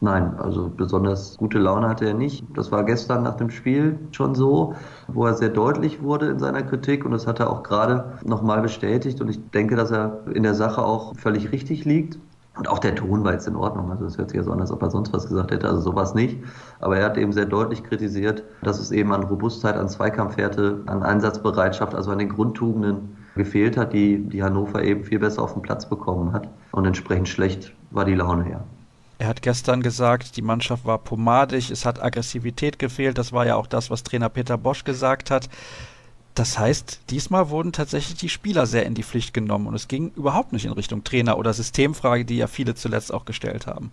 Nein, 0.00 0.38
also 0.38 0.70
besonders 0.74 1.36
gute 1.38 1.58
Laune 1.58 1.88
hatte 1.88 2.06
er 2.06 2.14
nicht. 2.14 2.44
Das 2.54 2.70
war 2.70 2.84
gestern 2.84 3.24
nach 3.24 3.36
dem 3.36 3.50
Spiel 3.50 3.98
schon 4.12 4.36
so, 4.36 4.74
wo 5.08 5.26
er 5.26 5.34
sehr 5.34 5.48
deutlich 5.48 6.02
wurde 6.02 6.26
in 6.26 6.38
seiner 6.38 6.62
Kritik 6.62 7.04
und 7.04 7.10
das 7.10 7.26
hat 7.26 7.40
er 7.40 7.50
auch 7.50 7.64
gerade 7.64 8.18
nochmal 8.24 8.62
bestätigt 8.62 9.20
und 9.20 9.28
ich 9.28 9.50
denke, 9.50 9.74
dass 9.74 9.90
er 9.90 10.20
in 10.32 10.44
der 10.44 10.54
Sache 10.54 10.84
auch 10.84 11.16
völlig 11.16 11.50
richtig 11.50 11.84
liegt. 11.84 12.18
Und 12.56 12.68
auch 12.68 12.80
der 12.80 12.96
Ton 12.96 13.22
war 13.22 13.32
jetzt 13.32 13.46
in 13.46 13.54
Ordnung. 13.54 13.90
Also 13.92 14.04
es 14.04 14.18
hört 14.18 14.30
sich 14.30 14.36
ja 14.36 14.42
so 14.42 14.50
an, 14.50 14.60
als 14.60 14.72
ob 14.72 14.82
er 14.82 14.90
sonst 14.90 15.12
was 15.12 15.28
gesagt 15.28 15.52
hätte. 15.52 15.68
Also 15.68 15.80
sowas 15.80 16.14
nicht. 16.14 16.38
Aber 16.80 16.98
er 16.98 17.04
hat 17.04 17.16
eben 17.16 17.32
sehr 17.32 17.46
deutlich 17.46 17.84
kritisiert, 17.84 18.42
dass 18.62 18.80
es 18.80 18.90
eben 18.90 19.12
an 19.12 19.22
Robustheit, 19.22 19.76
an 19.76 19.88
Zweikampfwerte, 19.88 20.80
an 20.86 21.04
Einsatzbereitschaft, 21.04 21.94
also 21.94 22.10
an 22.10 22.18
den 22.18 22.28
Grundtugenden 22.28 23.16
gefehlt 23.36 23.76
hat, 23.76 23.92
die, 23.92 24.18
die 24.18 24.42
Hannover 24.42 24.82
eben 24.82 25.04
viel 25.04 25.20
besser 25.20 25.44
auf 25.44 25.52
den 25.52 25.62
Platz 25.62 25.88
bekommen 25.88 26.32
hat. 26.32 26.48
Und 26.72 26.84
entsprechend 26.84 27.28
schlecht 27.28 27.72
war 27.92 28.04
die 28.04 28.14
Laune 28.14 28.42
her. 28.42 28.64
Er 29.18 29.26
hat 29.26 29.42
gestern 29.42 29.82
gesagt, 29.82 30.36
die 30.36 30.42
Mannschaft 30.42 30.84
war 30.84 30.98
pomadig, 30.98 31.70
es 31.70 31.84
hat 31.84 32.00
Aggressivität 32.00 32.78
gefehlt. 32.78 33.18
Das 33.18 33.32
war 33.32 33.46
ja 33.46 33.56
auch 33.56 33.66
das, 33.66 33.90
was 33.90 34.04
Trainer 34.04 34.28
Peter 34.28 34.56
Bosch 34.56 34.84
gesagt 34.84 35.30
hat. 35.32 35.48
Das 36.36 36.56
heißt, 36.56 37.00
diesmal 37.10 37.50
wurden 37.50 37.72
tatsächlich 37.72 38.16
die 38.16 38.28
Spieler 38.28 38.66
sehr 38.66 38.86
in 38.86 38.94
die 38.94 39.02
Pflicht 39.02 39.34
genommen 39.34 39.66
und 39.66 39.74
es 39.74 39.88
ging 39.88 40.12
überhaupt 40.14 40.52
nicht 40.52 40.66
in 40.66 40.72
Richtung 40.72 41.02
Trainer 41.02 41.36
oder 41.36 41.52
Systemfrage, 41.52 42.24
die 42.24 42.36
ja 42.36 42.46
viele 42.46 42.76
zuletzt 42.76 43.12
auch 43.12 43.24
gestellt 43.24 43.66
haben. 43.66 43.90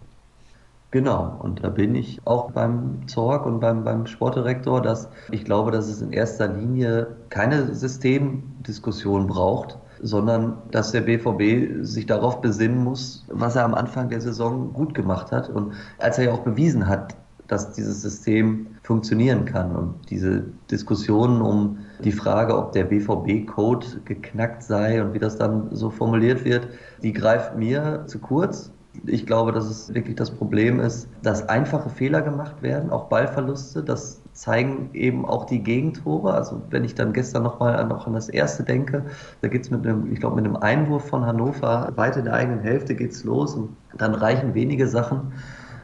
Genau, 0.91 1.39
und 1.41 1.63
da 1.63 1.69
bin 1.69 1.95
ich 1.95 2.21
auch 2.25 2.51
beim 2.51 3.07
Zorg 3.07 3.47
und 3.47 3.59
beim, 3.59 3.83
beim 3.83 4.05
Sportdirektor, 4.05 4.79
dass 4.81 5.09
ich 5.31 5.43
glaube, 5.43 5.71
dass 5.71 5.87
es 5.87 6.01
in 6.03 6.13
erster 6.13 6.47
Linie 6.47 7.15
keine 7.29 7.73
Systemdiskussion 7.73 9.25
braucht, 9.25 9.79
sondern 10.01 10.57
dass 10.71 10.91
der 10.91 11.01
BVB 11.01 11.83
sich 11.85 12.05
darauf 12.05 12.41
besinnen 12.41 12.83
muss, 12.83 13.25
was 13.29 13.55
er 13.55 13.65
am 13.65 13.73
Anfang 13.73 14.09
der 14.09 14.21
Saison 14.21 14.73
gut 14.73 14.93
gemacht 14.93 15.31
hat 15.31 15.49
und 15.49 15.73
als 15.97 16.17
er 16.17 16.25
ja 16.25 16.31
auch 16.31 16.39
bewiesen 16.39 16.87
hat, 16.87 17.15
dass 17.47 17.73
dieses 17.73 18.01
System 18.01 18.67
funktionieren 18.83 19.45
kann. 19.45 19.75
Und 19.75 20.09
diese 20.09 20.43
Diskussionen 20.71 21.41
um 21.41 21.77
die 22.03 22.11
Frage, 22.11 22.57
ob 22.57 22.71
der 22.71 22.85
BVB-Code 22.85 23.85
geknackt 24.05 24.63
sei 24.63 25.01
und 25.01 25.13
wie 25.13 25.19
das 25.19 25.37
dann 25.37 25.67
so 25.71 25.89
formuliert 25.89 26.43
wird, 26.43 26.67
die 27.03 27.13
greift 27.13 27.55
mir 27.55 28.03
zu 28.07 28.19
kurz. 28.19 28.71
Ich 29.05 29.25
glaube, 29.25 29.51
dass 29.51 29.65
es 29.65 29.93
wirklich 29.93 30.15
das 30.15 30.31
Problem 30.31 30.79
ist, 30.79 31.07
dass 31.21 31.47
einfache 31.49 31.89
Fehler 31.89 32.21
gemacht 32.21 32.61
werden, 32.61 32.89
auch 32.89 33.05
Ballverluste. 33.09 33.83
Das 33.83 34.21
zeigen 34.35 34.89
eben 34.93 35.25
auch 35.25 35.45
die 35.45 35.63
Gegentore. 35.63 36.33
Also 36.33 36.61
wenn 36.69 36.83
ich 36.83 36.93
dann 36.93 37.13
gestern 37.13 37.43
nochmal 37.43 37.77
an, 37.77 37.87
noch 37.87 38.05
an 38.05 38.13
das 38.13 38.29
erste 38.29 38.63
denke, 38.63 39.05
da 39.41 39.47
geht 39.47 39.63
es 39.63 39.71
mit 39.71 39.87
einem, 39.87 40.11
ich 40.11 40.19
glaube, 40.19 40.35
mit 40.35 40.45
einem 40.45 40.57
Einwurf 40.57 41.07
von 41.07 41.25
Hannover 41.25 41.91
weit 41.95 42.17
in 42.17 42.25
der 42.25 42.33
eigenen 42.33 42.59
Hälfte 42.59 42.95
geht's 42.95 43.23
los 43.23 43.55
und 43.55 43.69
dann 43.97 44.13
reichen 44.13 44.53
wenige 44.53 44.87
Sachen, 44.87 45.31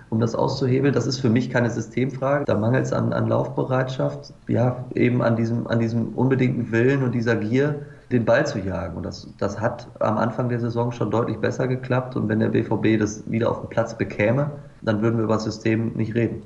um 0.10 0.20
das 0.20 0.36
auszuhebeln. 0.36 0.94
Das 0.94 1.08
ist 1.08 1.20
für 1.20 1.30
mich 1.30 1.50
keine 1.50 1.70
Systemfrage. 1.70 2.44
Da 2.44 2.56
mangelt 2.56 2.86
es 2.86 2.92
an, 2.92 3.14
an 3.14 3.28
Laufbereitschaft, 3.28 4.34
ja, 4.50 4.84
eben 4.96 5.22
an 5.22 5.38
diesem, 5.38 5.68
an 5.68 5.80
diesem 5.80 6.10
unbedingten 6.10 6.72
Willen 6.74 7.04
und 7.04 7.16
dieser 7.16 7.38
Gier, 7.38 7.86
den 8.12 8.26
Ball 8.26 8.46
zu 8.46 8.60
jagen. 8.60 8.98
Und 8.98 9.06
das, 9.06 9.30
das 9.38 9.62
hat 9.62 9.88
am 10.02 10.18
Anfang 10.18 10.50
der 10.50 10.60
Saison 10.60 10.92
schon 10.92 11.10
deutlich 11.10 11.38
besser 11.38 11.70
geklappt. 11.70 12.18
Und 12.18 12.28
wenn 12.28 12.42
der 12.42 12.50
BVB 12.50 13.00
das 13.00 13.24
wieder 13.32 13.50
auf 13.50 13.62
den 13.62 13.70
Platz 13.70 13.98
bekäme, 13.98 14.52
dann 14.82 15.02
würden 15.02 15.16
wir 15.16 15.24
über 15.24 15.36
das 15.36 15.46
System 15.46 15.94
nicht 15.96 16.16
reden. 16.16 16.44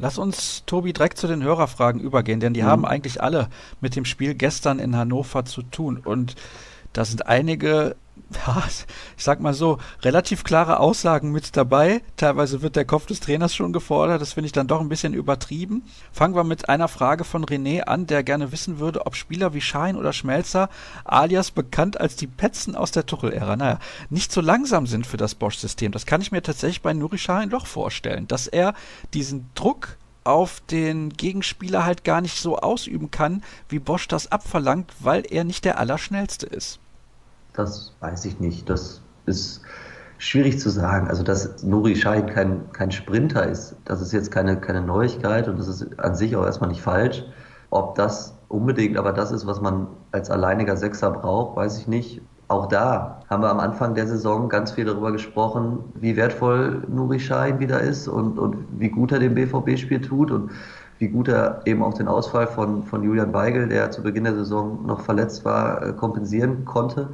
Lass 0.00 0.18
uns, 0.18 0.64
Tobi, 0.64 0.92
direkt 0.92 1.18
zu 1.18 1.26
den 1.26 1.42
Hörerfragen 1.42 2.00
übergehen, 2.00 2.40
denn 2.40 2.54
die 2.54 2.62
mhm. 2.62 2.66
haben 2.66 2.86
eigentlich 2.86 3.22
alle 3.22 3.48
mit 3.80 3.96
dem 3.96 4.06
Spiel 4.06 4.34
gestern 4.34 4.78
in 4.78 4.96
Hannover 4.96 5.44
zu 5.44 5.62
tun. 5.62 5.98
Und 5.98 6.36
da 6.92 7.04
sind 7.04 7.26
einige 7.26 7.96
ja, 8.46 8.62
ich 9.16 9.24
sag 9.24 9.40
mal 9.40 9.54
so, 9.54 9.78
relativ 10.02 10.44
klare 10.44 10.78
Aussagen 10.78 11.32
mit 11.32 11.56
dabei. 11.56 12.02
Teilweise 12.16 12.62
wird 12.62 12.76
der 12.76 12.84
Kopf 12.84 13.06
des 13.06 13.20
Trainers 13.20 13.54
schon 13.54 13.72
gefordert. 13.72 14.20
Das 14.20 14.32
finde 14.32 14.46
ich 14.46 14.52
dann 14.52 14.66
doch 14.66 14.80
ein 14.80 14.88
bisschen 14.88 15.14
übertrieben. 15.14 15.82
Fangen 16.12 16.34
wir 16.34 16.44
mit 16.44 16.68
einer 16.68 16.88
Frage 16.88 17.24
von 17.24 17.44
René 17.44 17.82
an, 17.82 18.06
der 18.06 18.22
gerne 18.22 18.52
wissen 18.52 18.78
würde, 18.78 19.06
ob 19.06 19.16
Spieler 19.16 19.54
wie 19.54 19.60
Schein 19.60 19.96
oder 19.96 20.12
Schmelzer, 20.12 20.68
alias 21.04 21.50
bekannt 21.50 22.00
als 22.00 22.16
die 22.16 22.26
Petzen 22.26 22.76
aus 22.76 22.90
der 22.90 23.06
Tuchel-Ära, 23.06 23.56
naja, 23.56 23.78
nicht 24.08 24.32
so 24.32 24.40
langsam 24.40 24.86
sind 24.86 25.06
für 25.06 25.16
das 25.16 25.34
Bosch-System. 25.34 25.92
Das 25.92 26.06
kann 26.06 26.20
ich 26.20 26.32
mir 26.32 26.42
tatsächlich 26.42 26.82
bei 26.82 26.92
Nuri 26.92 27.18
Schein 27.18 27.50
doch 27.50 27.66
vorstellen, 27.66 28.26
dass 28.28 28.46
er 28.46 28.74
diesen 29.12 29.50
Druck 29.54 29.96
auf 30.24 30.60
den 30.70 31.10
Gegenspieler 31.10 31.84
halt 31.84 32.04
gar 32.04 32.20
nicht 32.20 32.36
so 32.36 32.58
ausüben 32.58 33.10
kann, 33.10 33.42
wie 33.68 33.78
Bosch 33.78 34.06
das 34.08 34.30
abverlangt, 34.30 34.92
weil 35.00 35.24
er 35.28 35.44
nicht 35.44 35.64
der 35.64 35.78
Allerschnellste 35.78 36.46
ist. 36.46 36.78
Das 37.52 37.94
weiß 38.00 38.24
ich 38.24 38.40
nicht. 38.40 38.68
Das 38.68 39.02
ist 39.26 39.62
schwierig 40.18 40.60
zu 40.60 40.70
sagen. 40.70 41.08
Also, 41.08 41.22
dass 41.22 41.62
Nuri 41.62 41.94
Sahin 41.94 42.26
kein, 42.26 42.70
kein 42.72 42.90
Sprinter 42.92 43.46
ist, 43.46 43.76
das 43.84 44.00
ist 44.00 44.12
jetzt 44.12 44.30
keine, 44.30 44.60
keine 44.60 44.82
Neuigkeit 44.82 45.48
und 45.48 45.58
das 45.58 45.68
ist 45.68 45.98
an 45.98 46.14
sich 46.14 46.36
auch 46.36 46.44
erstmal 46.44 46.70
nicht 46.70 46.82
falsch. 46.82 47.24
Ob 47.70 47.94
das 47.94 48.34
unbedingt 48.48 48.96
aber 48.96 49.12
das 49.12 49.30
ist, 49.30 49.46
was 49.46 49.60
man 49.60 49.86
als 50.12 50.30
alleiniger 50.30 50.76
Sechser 50.76 51.10
braucht, 51.10 51.56
weiß 51.56 51.78
ich 51.78 51.88
nicht. 51.88 52.20
Auch 52.48 52.66
da 52.66 53.20
haben 53.30 53.44
wir 53.44 53.50
am 53.50 53.60
Anfang 53.60 53.94
der 53.94 54.08
Saison 54.08 54.48
ganz 54.48 54.72
viel 54.72 54.84
darüber 54.84 55.12
gesprochen, 55.12 55.84
wie 55.94 56.16
wertvoll 56.16 56.82
Nuri 56.88 57.20
Sahin 57.20 57.60
wieder 57.60 57.80
ist 57.80 58.08
und, 58.08 58.40
und 58.40 58.56
wie 58.78 58.88
gut 58.88 59.12
er 59.12 59.20
dem 59.20 59.34
BVB-Spiel 59.34 60.00
tut 60.00 60.32
und 60.32 60.50
wie 60.98 61.08
gut 61.08 61.28
er 61.28 61.62
eben 61.64 61.82
auch 61.82 61.94
den 61.94 62.08
Ausfall 62.08 62.46
von, 62.48 62.82
von 62.82 63.02
Julian 63.02 63.32
Weigel, 63.32 63.68
der 63.68 63.90
zu 63.90 64.02
Beginn 64.02 64.24
der 64.24 64.34
Saison 64.34 64.84
noch 64.84 65.00
verletzt 65.00 65.44
war, 65.44 65.82
äh, 65.82 65.92
kompensieren 65.92 66.64
konnte. 66.64 67.08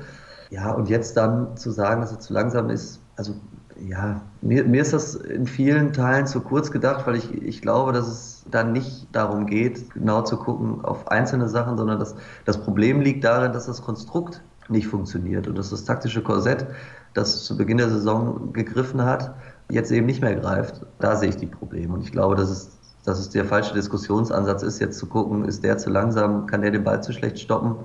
Ja, 0.51 0.73
und 0.73 0.89
jetzt 0.89 1.17
dann 1.17 1.57
zu 1.57 1.71
sagen, 1.71 2.01
dass 2.01 2.13
er 2.13 2.21
zu 2.21 2.33
langsam 2.33 2.71
ist, 2.71 3.01
also 3.17 3.35
ja, 3.81 4.23
mir, 4.41 4.65
mir 4.65 4.83
ist 4.83 4.93
das 4.93 5.15
in 5.15 5.47
vielen 5.47 5.93
Teilen 5.93 6.27
zu 6.27 6.41
kurz 6.41 6.71
gedacht, 6.71 7.07
weil 7.07 7.17
ich, 7.17 7.33
ich 7.43 7.61
glaube, 7.63 7.93
dass 7.93 8.07
es 8.07 8.45
dann 8.51 8.73
nicht 8.73 9.09
darum 9.13 9.47
geht, 9.47 9.91
genau 9.93 10.23
zu 10.23 10.37
gucken 10.37 10.85
auf 10.85 11.09
einzelne 11.09 11.49
Sachen, 11.49 11.77
sondern 11.77 11.99
dass 11.99 12.15
das 12.45 12.59
Problem 12.59 13.01
liegt 13.01 13.25
darin, 13.25 13.53
dass 13.53 13.67
das 13.67 13.83
Konstrukt 13.83 14.43
nicht 14.69 14.87
funktioniert 14.87 15.47
und 15.47 15.59
dass 15.59 15.71
das 15.71 15.85
taktische 15.85 16.23
Korsett, 16.23 16.67
das 17.15 17.45
zu 17.45 17.57
Beginn 17.57 17.79
der 17.79 17.89
Saison 17.89 18.53
gegriffen 18.53 19.05
hat, 19.05 19.35
jetzt 19.71 19.91
eben 19.91 20.07
nicht 20.07 20.23
mehr 20.23 20.37
greift. 20.37 20.87
Da 20.99 21.17
sehe 21.17 21.31
ich 21.31 21.37
die 21.37 21.47
Probleme. 21.47 21.95
Und 21.95 22.03
ich 22.03 22.13
glaube, 22.13 22.37
dass 22.37 22.51
es, 22.51 22.79
dass 23.05 23.19
es 23.19 23.31
der 23.31 23.45
falsche 23.45 23.75
Diskussionsansatz 23.75 24.63
ist, 24.63 24.81
jetzt 24.81 24.99
zu 24.99 25.07
gucken, 25.07 25.45
ist 25.45 25.63
der 25.65 25.79
zu 25.79 25.91
langsam, 25.91 26.47
kann 26.47 26.63
der 26.63 26.71
den 26.71 26.85
Ball 26.85 27.03
zu 27.03 27.13
schlecht 27.13 27.39
stoppen 27.39 27.77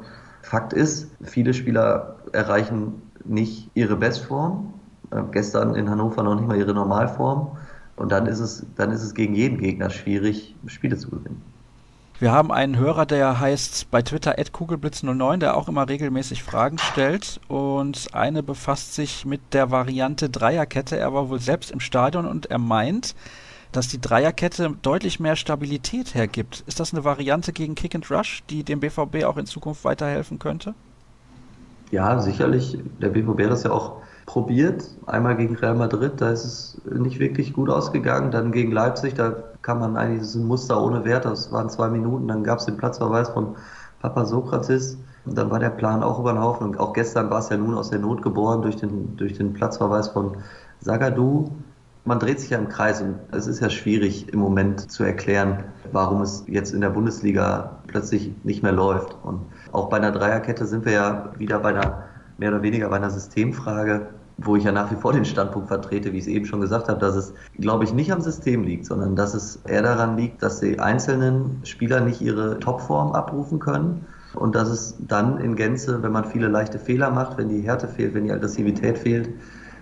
Fakt 0.41 0.73
ist, 0.73 1.07
viele 1.23 1.53
Spieler 1.53 2.15
erreichen 2.31 3.01
nicht 3.25 3.69
ihre 3.73 3.95
Bestform. 3.95 4.73
Äh, 5.11 5.21
gestern 5.31 5.75
in 5.75 5.89
Hannover 5.89 6.23
noch 6.23 6.35
nicht 6.35 6.47
mal 6.47 6.57
ihre 6.57 6.73
Normalform. 6.73 7.57
Und 7.95 8.11
dann 8.11 8.25
ist 8.25 8.39
es, 8.39 8.65
dann 8.75 8.91
ist 8.91 9.03
es 9.03 9.13
gegen 9.13 9.35
jeden 9.35 9.59
Gegner 9.59 9.89
schwierig, 9.89 10.55
Spiele 10.65 10.97
zu 10.97 11.09
gewinnen. 11.09 11.41
Wir 12.17 12.31
haben 12.31 12.51
einen 12.51 12.77
Hörer, 12.77 13.07
der 13.07 13.39
heißt 13.39 13.89
bei 13.89 14.03
Twitter 14.03 14.35
kugelblitz09, 14.37 15.37
der 15.37 15.57
auch 15.57 15.67
immer 15.67 15.89
regelmäßig 15.89 16.43
Fragen 16.43 16.77
stellt. 16.77 17.39
Und 17.47 18.09
eine 18.13 18.43
befasst 18.43 18.93
sich 18.93 19.25
mit 19.25 19.41
der 19.53 19.71
Variante 19.71 20.29
Dreierkette. 20.29 20.97
Er 20.97 21.13
war 21.13 21.29
wohl 21.29 21.39
selbst 21.39 21.71
im 21.71 21.79
Stadion 21.79 22.27
und 22.27 22.45
er 22.45 22.59
meint, 22.59 23.15
dass 23.71 23.87
die 23.87 24.01
Dreierkette 24.01 24.75
deutlich 24.81 25.19
mehr 25.19 25.35
Stabilität 25.35 26.13
hergibt. 26.13 26.63
Ist 26.67 26.79
das 26.79 26.93
eine 26.93 27.03
Variante 27.03 27.53
gegen 27.53 27.75
Kick 27.75 27.95
and 27.95 28.09
Rush, 28.11 28.43
die 28.49 28.63
dem 28.63 28.79
BVB 28.79 29.23
auch 29.25 29.37
in 29.37 29.45
Zukunft 29.45 29.85
weiterhelfen 29.85 30.39
könnte? 30.39 30.73
Ja, 31.91 32.19
sicherlich. 32.19 32.77
Der 33.01 33.09
BVB 33.09 33.43
hat 33.43 33.51
das 33.51 33.63
ja 33.63 33.71
auch 33.71 33.97
probiert. 34.25 34.83
Einmal 35.07 35.35
gegen 35.35 35.55
Real 35.55 35.75
Madrid, 35.75 36.13
da 36.17 36.29
ist 36.29 36.45
es 36.45 36.81
nicht 36.85 37.19
wirklich 37.19 37.53
gut 37.53 37.69
ausgegangen. 37.69 38.31
Dann 38.31 38.51
gegen 38.51 38.71
Leipzig, 38.71 39.13
da 39.13 39.35
kann 39.61 39.79
man 39.79 39.97
eigentlich, 39.97 40.19
das 40.19 40.29
ist 40.29 40.35
ein 40.35 40.47
Muster 40.47 40.81
ohne 40.81 41.03
Wert, 41.03 41.25
das 41.25 41.51
waren 41.51 41.69
zwei 41.69 41.89
Minuten. 41.89 42.27
Dann 42.27 42.43
gab 42.43 42.59
es 42.59 42.65
den 42.65 42.77
Platzverweis 42.77 43.29
von 43.29 43.55
Papa 44.01 44.25
Sokrates. 44.25 44.97
Und 45.25 45.37
dann 45.37 45.51
war 45.51 45.59
der 45.59 45.69
Plan 45.69 46.01
auch 46.01 46.19
über 46.19 46.33
den 46.33 46.41
Haufen. 46.41 46.67
Und 46.67 46.79
auch 46.79 46.93
gestern 46.93 47.29
war 47.29 47.39
es 47.39 47.49
ja 47.49 47.57
nun 47.57 47.75
aus 47.75 47.89
der 47.89 47.99
Not 47.99 48.21
geboren 48.21 48.61
durch 48.61 48.77
den, 48.77 49.17
durch 49.17 49.33
den 49.33 49.53
Platzverweis 49.53 50.07
von 50.07 50.37
Zagadou 50.79 51.51
man 52.03 52.19
dreht 52.19 52.39
sich 52.39 52.49
ja 52.49 52.57
im 52.57 52.69
Kreis 52.69 53.01
und 53.01 53.19
es 53.31 53.47
ist 53.47 53.59
ja 53.59 53.69
schwierig 53.69 54.31
im 54.33 54.39
Moment 54.39 54.91
zu 54.91 55.03
erklären, 55.03 55.65
warum 55.91 56.21
es 56.21 56.43
jetzt 56.47 56.73
in 56.73 56.81
der 56.81 56.89
Bundesliga 56.89 57.77
plötzlich 57.87 58.31
nicht 58.43 58.63
mehr 58.63 58.71
läuft. 58.71 59.15
Und 59.23 59.41
auch 59.71 59.89
bei 59.89 59.97
einer 59.97 60.11
Dreierkette 60.11 60.65
sind 60.65 60.85
wir 60.85 60.93
ja 60.93 61.31
wieder 61.37 61.59
bei 61.59 61.69
einer 61.69 62.05
mehr 62.37 62.49
oder 62.49 62.63
weniger 62.63 62.89
bei 62.89 62.95
einer 62.95 63.11
Systemfrage. 63.11 64.07
wo 64.43 64.55
ich 64.55 64.63
ja 64.63 64.71
nach 64.71 64.89
wie 64.89 64.95
vor 64.95 65.13
den 65.13 65.25
Standpunkt 65.25 65.67
vertrete, 65.67 66.13
wie 66.13 66.17
ich 66.17 66.23
es 66.23 66.27
eben 66.27 66.45
schon 66.45 66.61
gesagt 66.61 66.89
habe, 66.89 66.99
dass 66.99 67.15
es, 67.15 67.33
glaube 67.59 67.83
ich, 67.83 67.93
nicht 67.93 68.11
am 68.11 68.21
System 68.21 68.63
liegt, 68.63 68.87
sondern 68.87 69.15
dass 69.15 69.35
es 69.35 69.57
eher 69.67 69.83
daran 69.83 70.17
liegt, 70.17 70.41
dass 70.41 70.61
die 70.61 70.79
einzelnen 70.79 71.59
Spieler 71.63 72.01
nicht 72.01 72.21
ihre 72.21 72.57
Topform 72.57 73.11
abrufen 73.11 73.59
können 73.59 74.07
und 74.33 74.55
dass 74.55 74.69
es 74.69 74.95
dann 74.99 75.37
in 75.37 75.55
Gänze, 75.55 76.01
wenn 76.01 76.11
man 76.11 76.25
viele 76.25 76.47
leichte 76.47 76.79
Fehler 76.79 77.11
macht, 77.11 77.37
wenn 77.37 77.49
die 77.49 77.61
Härte 77.61 77.87
fehlt, 77.87 78.15
wenn 78.15 78.23
die 78.23 78.31
Aggressivität 78.31 78.97
fehlt 78.97 79.29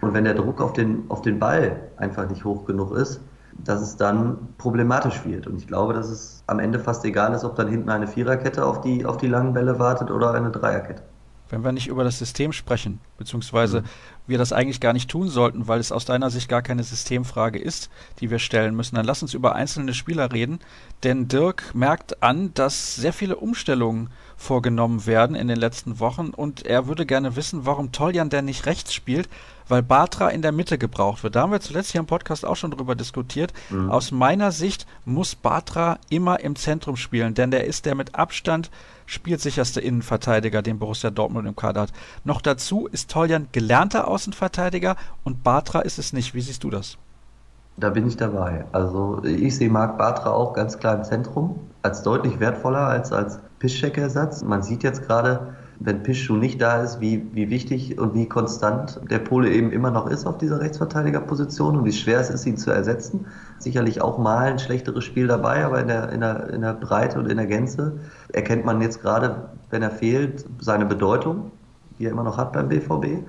und 0.01 0.13
wenn 0.13 0.23
der 0.23 0.33
Druck 0.33 0.61
auf 0.61 0.73
den, 0.73 1.03
auf 1.09 1.21
den 1.21 1.39
Ball 1.39 1.79
einfach 1.97 2.29
nicht 2.29 2.45
hoch 2.45 2.65
genug 2.65 2.91
ist, 2.91 3.21
dass 3.57 3.81
es 3.81 3.97
dann 3.97 4.37
problematisch 4.57 5.25
wird. 5.25 5.47
Und 5.47 5.57
ich 5.57 5.67
glaube, 5.67 5.93
dass 5.93 6.09
es 6.09 6.43
am 6.47 6.59
Ende 6.59 6.79
fast 6.79 7.03
egal 7.03 7.33
ist, 7.33 7.43
ob 7.43 7.55
dann 7.55 7.67
hinten 7.67 7.89
eine 7.89 8.07
Viererkette 8.07 8.65
auf 8.65 8.81
die, 8.81 9.05
auf 9.05 9.17
die 9.17 9.27
langen 9.27 9.53
Bälle 9.53 9.79
wartet 9.79 10.11
oder 10.11 10.33
eine 10.33 10.51
Dreierkette 10.51 11.03
wenn 11.49 11.63
wir 11.63 11.71
nicht 11.71 11.87
über 11.87 12.03
das 12.03 12.19
System 12.19 12.51
sprechen, 12.51 12.99
beziehungsweise 13.17 13.81
mhm. 13.81 13.85
Wir 14.29 14.37
das 14.37 14.53
eigentlich 14.53 14.79
gar 14.79 14.93
nicht 14.93 15.09
tun 15.09 15.29
sollten, 15.29 15.67
weil 15.67 15.79
es 15.79 15.91
aus 15.91 16.05
deiner 16.05 16.29
Sicht 16.29 16.49
gar 16.49 16.61
keine 16.61 16.83
Systemfrage 16.83 17.59
ist, 17.59 17.89
die 18.19 18.29
wir 18.29 18.39
stellen 18.39 18.75
müssen, 18.75 18.95
dann 18.95 19.05
lass 19.05 19.21
uns 19.21 19.33
über 19.33 19.55
einzelne 19.55 19.93
Spieler 19.93 20.31
reden. 20.31 20.59
Denn 21.03 21.27
Dirk 21.27 21.73
merkt 21.73 22.23
an, 22.23 22.53
dass 22.53 22.95
sehr 22.95 23.13
viele 23.13 23.37
Umstellungen 23.37 24.09
vorgenommen 24.37 25.05
werden 25.05 25.35
in 25.35 25.49
den 25.49 25.57
letzten 25.57 25.99
Wochen 25.99 26.29
und 26.29 26.65
er 26.65 26.87
würde 26.87 27.05
gerne 27.05 27.35
wissen, 27.35 27.65
warum 27.65 27.91
Toljan 27.91 28.29
denn 28.29 28.45
nicht 28.45 28.65
rechts 28.65 28.93
spielt, 28.93 29.27
weil 29.67 29.83
Batra 29.83 30.29
in 30.29 30.41
der 30.41 30.51
Mitte 30.51 30.77
gebraucht 30.77 31.23
wird. 31.23 31.35
Da 31.35 31.41
haben 31.41 31.51
wir 31.51 31.59
zuletzt 31.59 31.91
hier 31.91 31.99
im 31.99 32.07
Podcast 32.07 32.45
auch 32.45 32.55
schon 32.55 32.71
drüber 32.71 32.95
diskutiert. 32.95 33.53
Mhm. 33.69 33.91
Aus 33.91 34.11
meiner 34.11 34.51
Sicht 34.51 34.87
muss 35.05 35.35
Batra 35.35 35.99
immer 36.09 36.39
im 36.39 36.55
Zentrum 36.55 36.95
spielen, 36.95 37.33
denn 37.33 37.51
der 37.51 37.65
ist 37.65 37.85
der 37.85 37.95
mit 37.95 38.15
Abstand 38.15 38.71
spielsicherste 39.05 39.81
Innenverteidiger, 39.81 40.61
den 40.61 40.79
Borussia 40.79 41.09
Dortmund 41.09 41.47
im 41.47 41.55
Kader 41.55 41.81
hat. 41.81 41.93
Noch 42.23 42.41
dazu 42.41 42.87
ist 42.87 43.09
Toljan 43.09 43.47
gelernter 43.51 44.07
Außenverteidiger 44.19 44.97
und 45.23 45.43
Batra 45.43 45.79
ist 45.79 45.97
es 45.97 46.11
nicht. 46.11 46.33
Wie 46.33 46.41
siehst 46.41 46.65
du 46.65 46.69
das? 46.69 46.97
Da 47.77 47.89
bin 47.89 48.05
ich 48.05 48.17
dabei. 48.17 48.65
Also 48.73 49.23
ich 49.23 49.55
sehe 49.55 49.69
Marc 49.69 49.97
Bartra 49.97 50.31
auch 50.31 50.51
ganz 50.51 50.77
klar 50.77 50.97
im 50.97 51.05
Zentrum, 51.05 51.61
als 51.83 52.03
deutlich 52.03 52.41
wertvoller 52.41 52.85
als 52.85 53.13
als 53.13 53.39
Piszczek-Ersatz. 53.59 54.43
Man 54.43 54.61
sieht 54.61 54.83
jetzt 54.83 55.07
gerade, 55.07 55.53
wenn 55.79 56.03
Piszczek 56.03 56.35
nicht 56.35 56.61
da 56.61 56.83
ist, 56.83 56.99
wie, 56.99 57.25
wie 57.31 57.49
wichtig 57.49 57.97
und 57.97 58.13
wie 58.13 58.27
konstant 58.27 58.99
der 59.09 59.19
Pole 59.19 59.49
eben 59.51 59.71
immer 59.71 59.89
noch 59.89 60.07
ist 60.07 60.25
auf 60.25 60.37
dieser 60.37 60.59
Rechtsverteidigerposition 60.59 61.77
und 61.77 61.85
wie 61.85 61.93
schwer 61.93 62.19
es 62.19 62.29
ist, 62.29 62.45
ihn 62.45 62.57
zu 62.57 62.71
ersetzen. 62.71 63.25
Sicherlich 63.57 64.01
auch 64.01 64.17
mal 64.17 64.47
ein 64.47 64.59
schlechteres 64.59 65.05
Spiel 65.05 65.27
dabei, 65.27 65.63
aber 65.63 65.79
in 65.79 65.87
der, 65.87 66.09
in 66.09 66.19
der, 66.19 66.49
in 66.49 66.59
der 66.59 66.73
Breite 66.73 67.19
und 67.19 67.31
in 67.31 67.37
der 67.37 67.47
Gänze 67.47 67.93
erkennt 68.33 68.65
man 68.65 68.81
jetzt 68.81 69.01
gerade, 69.01 69.47
wenn 69.69 69.81
er 69.81 69.91
fehlt, 69.91 70.43
seine 70.59 70.85
Bedeutung, 70.85 71.51
die 71.97 72.07
er 72.07 72.11
immer 72.11 72.23
noch 72.23 72.37
hat 72.37 72.51
beim 72.51 72.67
BVB. 72.67 73.23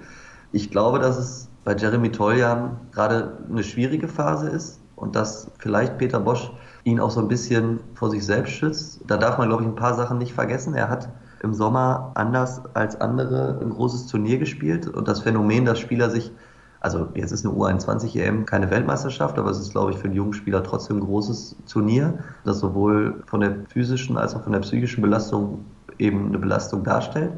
Ich 0.52 0.70
glaube, 0.70 0.98
dass 0.98 1.16
es 1.16 1.48
bei 1.64 1.76
Jeremy 1.76 2.10
Toljan 2.10 2.76
gerade 2.92 3.38
eine 3.48 3.62
schwierige 3.62 4.08
Phase 4.08 4.48
ist 4.48 4.80
und 4.96 5.14
dass 5.14 5.50
vielleicht 5.58 5.98
Peter 5.98 6.20
Bosch 6.20 6.50
ihn 6.84 6.98
auch 6.98 7.10
so 7.10 7.20
ein 7.20 7.28
bisschen 7.28 7.80
vor 7.94 8.10
sich 8.10 8.24
selbst 8.24 8.52
schützt. 8.52 9.00
Da 9.06 9.16
darf 9.16 9.38
man, 9.38 9.48
glaube 9.48 9.62
ich, 9.62 9.68
ein 9.68 9.76
paar 9.76 9.94
Sachen 9.94 10.18
nicht 10.18 10.32
vergessen. 10.32 10.74
Er 10.74 10.88
hat 10.88 11.08
im 11.42 11.54
Sommer 11.54 12.12
anders 12.14 12.62
als 12.74 13.00
andere 13.00 13.58
ein 13.62 13.70
großes 13.70 14.06
Turnier 14.08 14.38
gespielt 14.38 14.88
und 14.88 15.08
das 15.08 15.20
Phänomen, 15.20 15.64
dass 15.64 15.78
Spieler 15.78 16.10
sich, 16.10 16.32
also 16.80 17.08
jetzt 17.14 17.32
ist 17.32 17.46
eine 17.46 17.54
U21 17.54 18.18
EM 18.18 18.44
keine 18.44 18.70
Weltmeisterschaft, 18.70 19.38
aber 19.38 19.50
es 19.50 19.58
ist, 19.58 19.70
glaube 19.70 19.92
ich, 19.92 19.98
für 19.98 20.04
einen 20.04 20.14
jungen 20.14 20.32
Spieler 20.32 20.62
trotzdem 20.62 20.98
ein 20.98 21.04
großes 21.04 21.56
Turnier, 21.70 22.18
das 22.44 22.58
sowohl 22.58 23.22
von 23.26 23.40
der 23.40 23.54
physischen 23.72 24.18
als 24.18 24.34
auch 24.34 24.42
von 24.42 24.52
der 24.52 24.60
psychischen 24.60 25.00
Belastung 25.00 25.64
eben 25.98 26.26
eine 26.26 26.38
Belastung 26.38 26.82
darstellt. 26.82 27.32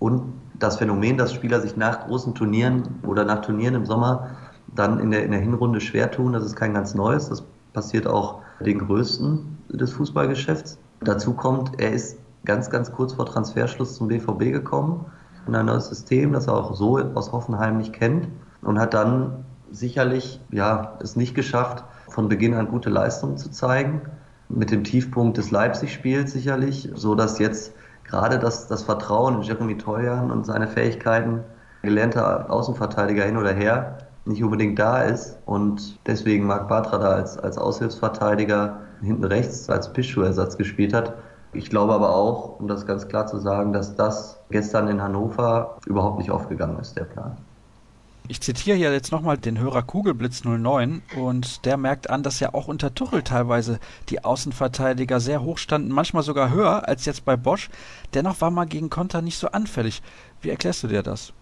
Und 0.00 0.32
das 0.58 0.78
Phänomen, 0.78 1.16
dass 1.16 1.32
Spieler 1.32 1.60
sich 1.60 1.76
nach 1.76 2.06
großen 2.06 2.34
Turnieren 2.34 2.82
oder 3.06 3.24
nach 3.24 3.42
Turnieren 3.42 3.76
im 3.76 3.86
Sommer 3.86 4.30
dann 4.74 4.98
in 4.98 5.10
der, 5.10 5.24
in 5.24 5.30
der 5.30 5.40
Hinrunde 5.40 5.80
schwer 5.80 6.10
tun, 6.10 6.32
das 6.32 6.44
ist 6.44 6.56
kein 6.56 6.74
ganz 6.74 6.94
neues. 6.94 7.28
Das 7.28 7.44
passiert 7.72 8.06
auch 8.06 8.40
den 8.60 8.78
Größten 8.78 9.58
des 9.68 9.92
Fußballgeschäfts. 9.92 10.78
Dazu 11.00 11.34
kommt, 11.34 11.80
er 11.80 11.92
ist 11.92 12.18
ganz, 12.44 12.70
ganz 12.70 12.90
kurz 12.92 13.12
vor 13.12 13.26
Transferschluss 13.26 13.96
zum 13.96 14.08
BVB 14.08 14.52
gekommen, 14.52 15.06
in 15.46 15.54
ein 15.54 15.66
neues 15.66 15.88
System, 15.88 16.32
das 16.32 16.46
er 16.46 16.54
auch 16.54 16.74
so 16.74 16.98
aus 16.98 17.32
Hoffenheim 17.32 17.78
nicht 17.78 17.92
kennt 17.92 18.28
und 18.62 18.78
hat 18.78 18.94
dann 18.94 19.44
sicherlich 19.70 20.40
ja, 20.50 20.98
es 21.00 21.16
nicht 21.16 21.34
geschafft, 21.34 21.84
von 22.08 22.28
Beginn 22.28 22.54
an 22.54 22.68
gute 22.68 22.90
Leistungen 22.90 23.36
zu 23.36 23.50
zeigen. 23.50 24.02
Mit 24.48 24.70
dem 24.70 24.82
Tiefpunkt 24.82 25.38
des 25.38 25.50
Leipzig-Spiels 25.50 26.32
sicherlich, 26.32 26.90
so 26.94 27.14
dass 27.14 27.38
jetzt 27.38 27.72
gerade 28.10 28.38
das, 28.38 28.66
das 28.66 28.82
Vertrauen 28.82 29.36
in 29.36 29.42
Jeremy 29.42 29.78
Teuern 29.78 30.30
und 30.30 30.44
seine 30.44 30.66
Fähigkeiten, 30.66 31.40
gelernter 31.82 32.50
Außenverteidiger 32.50 33.24
hin 33.24 33.36
oder 33.36 33.52
her, 33.52 33.98
nicht 34.24 34.42
unbedingt 34.44 34.78
da 34.78 35.02
ist 35.02 35.38
und 35.46 35.98
deswegen 36.06 36.46
Marc 36.46 36.68
Bartra 36.68 36.98
da 36.98 37.08
als, 37.12 37.38
als 37.38 37.56
Aushilfsverteidiger 37.56 38.80
hinten 39.00 39.24
rechts 39.24 39.70
als 39.70 39.92
Pichu-Ersatz 39.92 40.58
gespielt 40.58 40.92
hat. 40.92 41.14
Ich 41.52 41.70
glaube 41.70 41.94
aber 41.94 42.14
auch, 42.14 42.60
um 42.60 42.68
das 42.68 42.86
ganz 42.86 43.08
klar 43.08 43.26
zu 43.26 43.38
sagen, 43.38 43.72
dass 43.72 43.96
das 43.96 44.38
gestern 44.50 44.88
in 44.88 45.02
Hannover 45.02 45.78
überhaupt 45.86 46.18
nicht 46.18 46.30
aufgegangen 46.30 46.78
ist, 46.78 46.96
der 46.96 47.04
Plan. 47.04 47.36
Ich 48.30 48.40
zitiere 48.40 48.76
hier 48.76 48.92
jetzt 48.92 49.10
nochmal 49.10 49.38
den 49.38 49.58
Hörer 49.58 49.82
Kugelblitz 49.82 50.44
09 50.44 51.02
und 51.18 51.64
der 51.64 51.76
merkt 51.76 52.10
an, 52.10 52.22
dass 52.22 52.38
ja 52.38 52.54
auch 52.54 52.68
unter 52.68 52.94
Tuchel 52.94 53.24
teilweise 53.24 53.80
die 54.08 54.22
Außenverteidiger 54.22 55.18
sehr 55.18 55.42
hoch 55.42 55.58
standen, 55.58 55.90
manchmal 55.90 56.22
sogar 56.22 56.52
höher 56.52 56.86
als 56.86 57.06
jetzt 57.06 57.24
bei 57.24 57.36
Bosch. 57.36 57.70
Dennoch 58.14 58.40
war 58.40 58.52
man 58.52 58.68
gegen 58.68 58.88
Konter 58.88 59.20
nicht 59.20 59.36
so 59.36 59.48
anfällig. 59.48 60.00
Wie 60.42 60.50
erklärst 60.50 60.84
du 60.84 60.86
dir 60.86 61.02
das? 61.02 61.32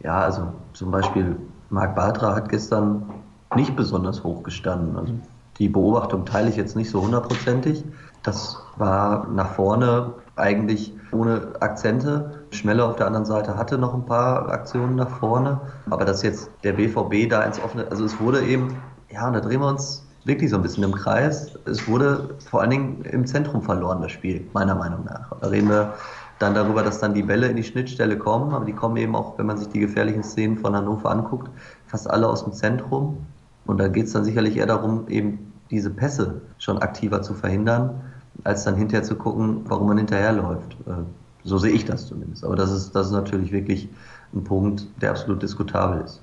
Ja, 0.00 0.18
also 0.18 0.52
zum 0.74 0.90
Beispiel 0.90 1.34
Marc 1.70 1.96
Bartra 1.96 2.34
hat 2.34 2.50
gestern 2.50 3.08
nicht 3.56 3.74
besonders 3.74 4.22
hoch 4.22 4.42
gestanden. 4.42 4.98
Also 4.98 5.14
die 5.56 5.70
Beobachtung 5.70 6.26
teile 6.26 6.50
ich 6.50 6.56
jetzt 6.56 6.76
nicht 6.76 6.90
so 6.90 7.00
hundertprozentig. 7.00 7.84
Das 8.22 8.58
war 8.76 9.28
nach 9.28 9.54
vorne 9.54 10.12
eigentlich 10.36 10.92
ohne 11.12 11.48
Akzente. 11.60 12.44
Schmelle 12.50 12.84
auf 12.84 12.96
der 12.96 13.06
anderen 13.06 13.26
Seite 13.26 13.56
hatte 13.56 13.78
noch 13.78 13.94
ein 13.94 14.06
paar 14.06 14.50
Aktionen 14.50 14.96
nach 14.96 15.10
vorne, 15.10 15.60
aber 15.90 16.04
dass 16.04 16.22
jetzt 16.22 16.50
der 16.64 16.72
BVB 16.72 17.28
da 17.28 17.42
ins 17.42 17.60
offene, 17.60 17.86
also 17.90 18.04
es 18.04 18.18
wurde 18.20 18.42
eben, 18.42 18.76
ja, 19.10 19.26
und 19.26 19.34
da 19.34 19.40
drehen 19.40 19.60
wir 19.60 19.68
uns 19.68 20.06
wirklich 20.24 20.50
so 20.50 20.56
ein 20.56 20.62
bisschen 20.62 20.84
im 20.84 20.92
Kreis. 20.92 21.58
Es 21.64 21.86
wurde 21.88 22.36
vor 22.48 22.60
allen 22.60 22.70
Dingen 22.70 23.04
im 23.04 23.26
Zentrum 23.26 23.62
verloren, 23.62 24.00
das 24.00 24.12
Spiel, 24.12 24.46
meiner 24.52 24.74
Meinung 24.74 25.04
nach. 25.04 25.32
Da 25.40 25.48
reden 25.48 25.68
wir 25.68 25.94
dann 26.38 26.54
darüber, 26.54 26.82
dass 26.82 26.98
dann 26.98 27.14
die 27.14 27.22
Bälle 27.22 27.48
in 27.48 27.56
die 27.56 27.64
Schnittstelle 27.64 28.16
kommen, 28.16 28.52
aber 28.52 28.64
die 28.64 28.72
kommen 28.72 28.96
eben 28.96 29.14
auch, 29.14 29.38
wenn 29.38 29.46
man 29.46 29.58
sich 29.58 29.68
die 29.68 29.80
gefährlichen 29.80 30.22
Szenen 30.22 30.58
von 30.58 30.74
Hannover 30.74 31.10
anguckt, 31.10 31.50
fast 31.86 32.08
alle 32.08 32.28
aus 32.28 32.44
dem 32.44 32.52
Zentrum. 32.52 33.18
Und 33.66 33.78
da 33.78 33.88
geht 33.88 34.06
es 34.06 34.12
dann 34.12 34.24
sicherlich 34.24 34.56
eher 34.56 34.66
darum, 34.66 35.06
eben 35.08 35.52
diese 35.70 35.90
Pässe 35.90 36.40
schon 36.58 36.78
aktiver 36.78 37.22
zu 37.22 37.34
verhindern 37.34 38.00
als 38.44 38.64
dann 38.64 38.76
hinterher 38.76 39.04
zu 39.04 39.16
gucken, 39.16 39.62
warum 39.64 39.88
man 39.88 39.98
hinterherläuft. 39.98 40.76
Äh, 40.86 40.92
so 41.44 41.58
sehe 41.58 41.72
ich 41.72 41.84
das 41.84 42.06
zumindest. 42.06 42.44
Aber 42.44 42.56
das 42.56 42.70
ist, 42.70 42.94
das 42.94 43.06
ist 43.06 43.12
natürlich 43.12 43.52
wirklich 43.52 43.88
ein 44.34 44.44
Punkt, 44.44 44.86
der 45.00 45.10
absolut 45.10 45.42
diskutabel 45.42 46.02
ist. 46.02 46.20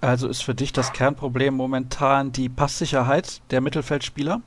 Also 0.00 0.28
ist 0.28 0.42
für 0.42 0.54
dich 0.54 0.72
das 0.72 0.92
Kernproblem 0.92 1.54
momentan 1.54 2.32
die 2.32 2.48
Passsicherheit 2.48 3.42
der 3.50 3.60
Mittelfeldspieler? 3.60 4.40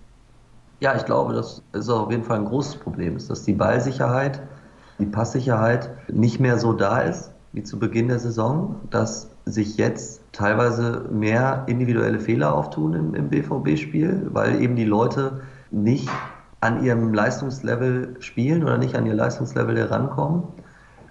Ja, 0.80 0.96
ich 0.96 1.06
glaube, 1.06 1.34
das 1.34 1.62
ist 1.74 1.90
auf 1.90 2.10
jeden 2.10 2.24
Fall 2.24 2.40
ein 2.40 2.46
großes 2.46 2.78
Problem, 2.78 3.16
ist, 3.16 3.30
dass 3.30 3.44
die 3.44 3.54
Ballsicherheit, 3.54 4.42
die 4.98 5.06
Passsicherheit 5.06 5.92
nicht 6.12 6.40
mehr 6.40 6.58
so 6.58 6.74
da 6.74 7.00
ist 7.00 7.32
wie 7.54 7.64
zu 7.64 7.78
Beginn 7.78 8.08
der 8.08 8.20
Saison, 8.20 8.76
dass 8.90 9.30
sich 9.46 9.78
jetzt 9.78 10.22
teilweise 10.32 11.06
mehr 11.12 11.64
individuelle 11.68 12.20
Fehler 12.20 12.54
auftun 12.54 12.94
im, 12.94 13.14
im 13.14 13.30
BVB-Spiel, 13.30 14.28
weil 14.32 14.62
eben 14.62 14.76
die 14.76 14.86
Leute 14.86 15.42
nicht 15.70 16.10
an 16.64 16.82
ihrem 16.82 17.14
Leistungslevel 17.14 18.16
spielen 18.20 18.64
oder 18.64 18.78
nicht 18.78 18.96
an 18.96 19.06
ihr 19.06 19.14
Leistungslevel 19.14 19.78
herankommen. 19.78 20.44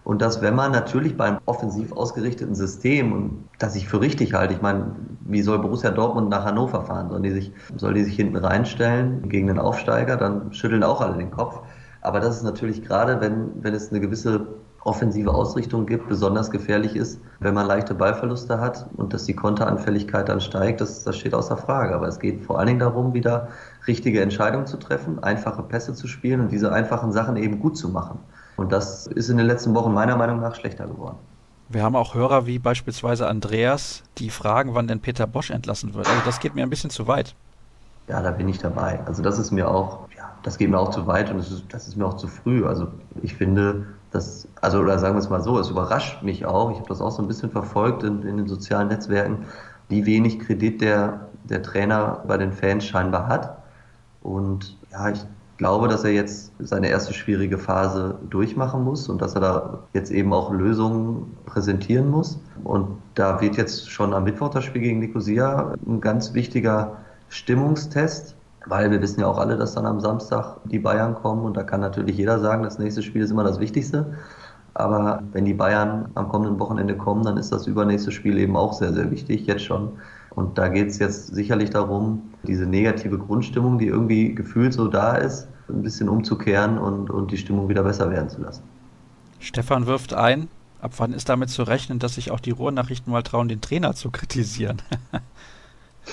Und 0.02 0.22
dass, 0.22 0.40
wenn 0.40 0.56
man 0.56 0.72
natürlich 0.72 1.16
beim 1.16 1.38
offensiv 1.44 1.92
ausgerichteten 1.92 2.54
System, 2.54 3.12
und 3.12 3.44
das 3.58 3.76
ich 3.76 3.86
für 3.86 4.00
richtig 4.00 4.34
halte, 4.34 4.54
ich 4.54 4.62
meine, 4.62 4.96
wie 5.20 5.42
soll 5.42 5.58
Borussia 5.58 5.90
Dortmund 5.90 6.30
nach 6.30 6.44
Hannover 6.44 6.82
fahren? 6.82 7.10
Sollen 7.10 7.22
die 7.22 7.30
sich, 7.30 7.52
soll 7.76 7.94
die 7.94 8.02
sich 8.02 8.16
hinten 8.16 8.36
reinstellen 8.36 9.28
gegen 9.28 9.46
den 9.46 9.58
Aufsteiger? 9.58 10.16
Dann 10.16 10.52
schütteln 10.54 10.82
auch 10.82 11.02
alle 11.02 11.18
den 11.18 11.30
Kopf. 11.30 11.60
Aber 12.00 12.18
das 12.18 12.36
ist 12.36 12.42
natürlich 12.42 12.82
gerade, 12.82 13.20
wenn, 13.20 13.62
wenn 13.62 13.74
es 13.74 13.90
eine 13.90 14.00
gewisse 14.00 14.46
offensive 14.84 15.32
Ausrichtung 15.32 15.86
gibt, 15.86 16.08
besonders 16.08 16.50
gefährlich 16.50 16.96
ist, 16.96 17.20
wenn 17.38 17.54
man 17.54 17.66
leichte 17.66 17.94
Ballverluste 17.94 18.58
hat 18.60 18.86
und 18.96 19.12
dass 19.12 19.24
die 19.24 19.36
Konteranfälligkeit 19.36 20.28
dann 20.28 20.40
steigt, 20.40 20.80
das, 20.80 21.04
das 21.04 21.16
steht 21.16 21.34
außer 21.34 21.56
Frage. 21.56 21.94
Aber 21.94 22.08
es 22.08 22.18
geht 22.18 22.42
vor 22.42 22.58
allen 22.58 22.68
Dingen 22.68 22.80
darum, 22.80 23.14
wieder 23.14 23.48
richtige 23.86 24.20
Entscheidungen 24.22 24.66
zu 24.66 24.76
treffen, 24.76 25.22
einfache 25.22 25.62
Pässe 25.62 25.94
zu 25.94 26.06
spielen 26.06 26.40
und 26.40 26.52
diese 26.52 26.72
einfachen 26.72 27.12
Sachen 27.12 27.36
eben 27.36 27.58
gut 27.58 27.76
zu 27.76 27.88
machen. 27.88 28.18
Und 28.56 28.72
das 28.72 29.06
ist 29.06 29.28
in 29.28 29.38
den 29.38 29.46
letzten 29.46 29.74
Wochen 29.74 29.92
meiner 29.92 30.16
Meinung 30.16 30.40
nach 30.40 30.54
schlechter 30.54 30.86
geworden. 30.86 31.16
Wir 31.68 31.82
haben 31.82 31.96
auch 31.96 32.14
Hörer 32.14 32.46
wie 32.46 32.58
beispielsweise 32.58 33.26
Andreas, 33.26 34.02
die 34.18 34.30
fragen, 34.30 34.74
wann 34.74 34.86
denn 34.86 35.00
Peter 35.00 35.26
Bosch 35.26 35.50
entlassen 35.50 35.94
wird. 35.94 36.06
Also 36.06 36.20
das 36.26 36.38
geht 36.38 36.54
mir 36.54 36.62
ein 36.62 36.70
bisschen 36.70 36.90
zu 36.90 37.08
weit. 37.08 37.34
Ja, 38.08 38.20
da 38.20 38.30
bin 38.30 38.48
ich 38.48 38.58
dabei. 38.58 39.00
Also 39.06 39.22
das 39.22 39.38
ist 39.38 39.52
mir 39.52 39.70
auch, 39.70 40.00
ja, 40.16 40.30
das 40.42 40.58
geht 40.58 40.68
mir 40.68 40.78
auch 40.78 40.90
zu 40.90 41.06
weit 41.06 41.30
und 41.30 41.38
das 41.38 41.50
ist, 41.50 41.64
das 41.70 41.88
ist 41.88 41.96
mir 41.96 42.04
auch 42.04 42.16
zu 42.16 42.28
früh. 42.28 42.66
Also 42.66 42.88
ich 43.22 43.34
finde, 43.34 43.86
das, 44.10 44.46
also 44.60 44.80
oder 44.80 44.98
sagen 44.98 45.14
wir 45.14 45.20
es 45.20 45.30
mal 45.30 45.40
so, 45.40 45.58
es 45.58 45.70
überrascht 45.70 46.22
mich 46.22 46.44
auch. 46.44 46.70
Ich 46.72 46.76
habe 46.76 46.88
das 46.88 47.00
auch 47.00 47.10
so 47.10 47.22
ein 47.22 47.28
bisschen 47.28 47.50
verfolgt 47.50 48.02
in, 48.02 48.22
in 48.22 48.36
den 48.36 48.48
sozialen 48.48 48.88
Netzwerken, 48.88 49.46
wie 49.88 50.04
wenig 50.04 50.40
Kredit 50.40 50.82
der, 50.82 51.28
der 51.44 51.62
Trainer 51.62 52.22
bei 52.26 52.36
den 52.36 52.52
Fans 52.52 52.84
scheinbar 52.84 53.28
hat. 53.28 53.61
Und 54.22 54.76
ja, 54.90 55.10
ich 55.10 55.24
glaube, 55.58 55.88
dass 55.88 56.04
er 56.04 56.12
jetzt 56.12 56.52
seine 56.58 56.88
erste 56.88 57.12
schwierige 57.12 57.58
Phase 57.58 58.18
durchmachen 58.30 58.82
muss 58.82 59.08
und 59.08 59.22
dass 59.22 59.34
er 59.34 59.40
da 59.40 59.78
jetzt 59.92 60.10
eben 60.10 60.32
auch 60.32 60.52
Lösungen 60.52 61.36
präsentieren 61.46 62.10
muss. 62.10 62.40
Und 62.64 62.88
da 63.14 63.40
wird 63.40 63.56
jetzt 63.56 63.90
schon 63.90 64.12
am 64.14 64.24
Mittwoch 64.24 64.50
das 64.50 64.64
Spiel 64.64 64.82
gegen 64.82 64.98
Nicosia 64.98 65.74
ein 65.86 66.00
ganz 66.00 66.34
wichtiger 66.34 66.96
Stimmungstest, 67.28 68.36
weil 68.66 68.90
wir 68.90 69.00
wissen 69.00 69.20
ja 69.20 69.26
auch 69.26 69.38
alle, 69.38 69.56
dass 69.56 69.74
dann 69.74 69.86
am 69.86 70.00
Samstag 70.00 70.56
die 70.64 70.78
Bayern 70.78 71.14
kommen 71.14 71.44
und 71.44 71.56
da 71.56 71.62
kann 71.62 71.80
natürlich 71.80 72.16
jeder 72.16 72.38
sagen, 72.38 72.62
das 72.62 72.78
nächste 72.78 73.02
Spiel 73.02 73.22
ist 73.22 73.30
immer 73.30 73.44
das 73.44 73.60
Wichtigste. 73.60 74.14
Aber 74.74 75.22
wenn 75.32 75.44
die 75.44 75.54
Bayern 75.54 76.10
am 76.14 76.28
kommenden 76.28 76.58
Wochenende 76.58 76.96
kommen, 76.96 77.24
dann 77.24 77.36
ist 77.36 77.52
das 77.52 77.66
übernächste 77.66 78.10
Spiel 78.10 78.38
eben 78.38 78.56
auch 78.56 78.72
sehr, 78.72 78.92
sehr 78.92 79.10
wichtig, 79.10 79.46
jetzt 79.46 79.64
schon. 79.64 79.92
Und 80.34 80.56
da 80.56 80.68
geht 80.68 80.88
es 80.88 80.98
jetzt 80.98 81.34
sicherlich 81.34 81.70
darum, 81.70 82.22
diese 82.42 82.66
negative 82.66 83.18
Grundstimmung, 83.18 83.78
die 83.78 83.86
irgendwie 83.86 84.34
gefühlt 84.34 84.72
so 84.72 84.88
da 84.88 85.16
ist, 85.16 85.46
ein 85.68 85.82
bisschen 85.82 86.08
umzukehren 86.08 86.78
und, 86.78 87.10
und 87.10 87.30
die 87.30 87.36
Stimmung 87.36 87.68
wieder 87.68 87.82
besser 87.82 88.10
werden 88.10 88.28
zu 88.28 88.40
lassen. 88.40 88.62
Stefan 89.38 89.86
wirft 89.86 90.14
ein, 90.14 90.48
ab 90.80 90.92
wann 90.98 91.12
ist 91.12 91.28
damit 91.28 91.50
zu 91.50 91.62
rechnen, 91.64 91.98
dass 91.98 92.14
sich 92.14 92.30
auch 92.30 92.40
die 92.40 92.50
Ruhrnachrichten 92.50 93.12
mal 93.12 93.22
trauen, 93.22 93.48
den 93.48 93.60
Trainer 93.60 93.94
zu 93.94 94.10
kritisieren? 94.10 94.80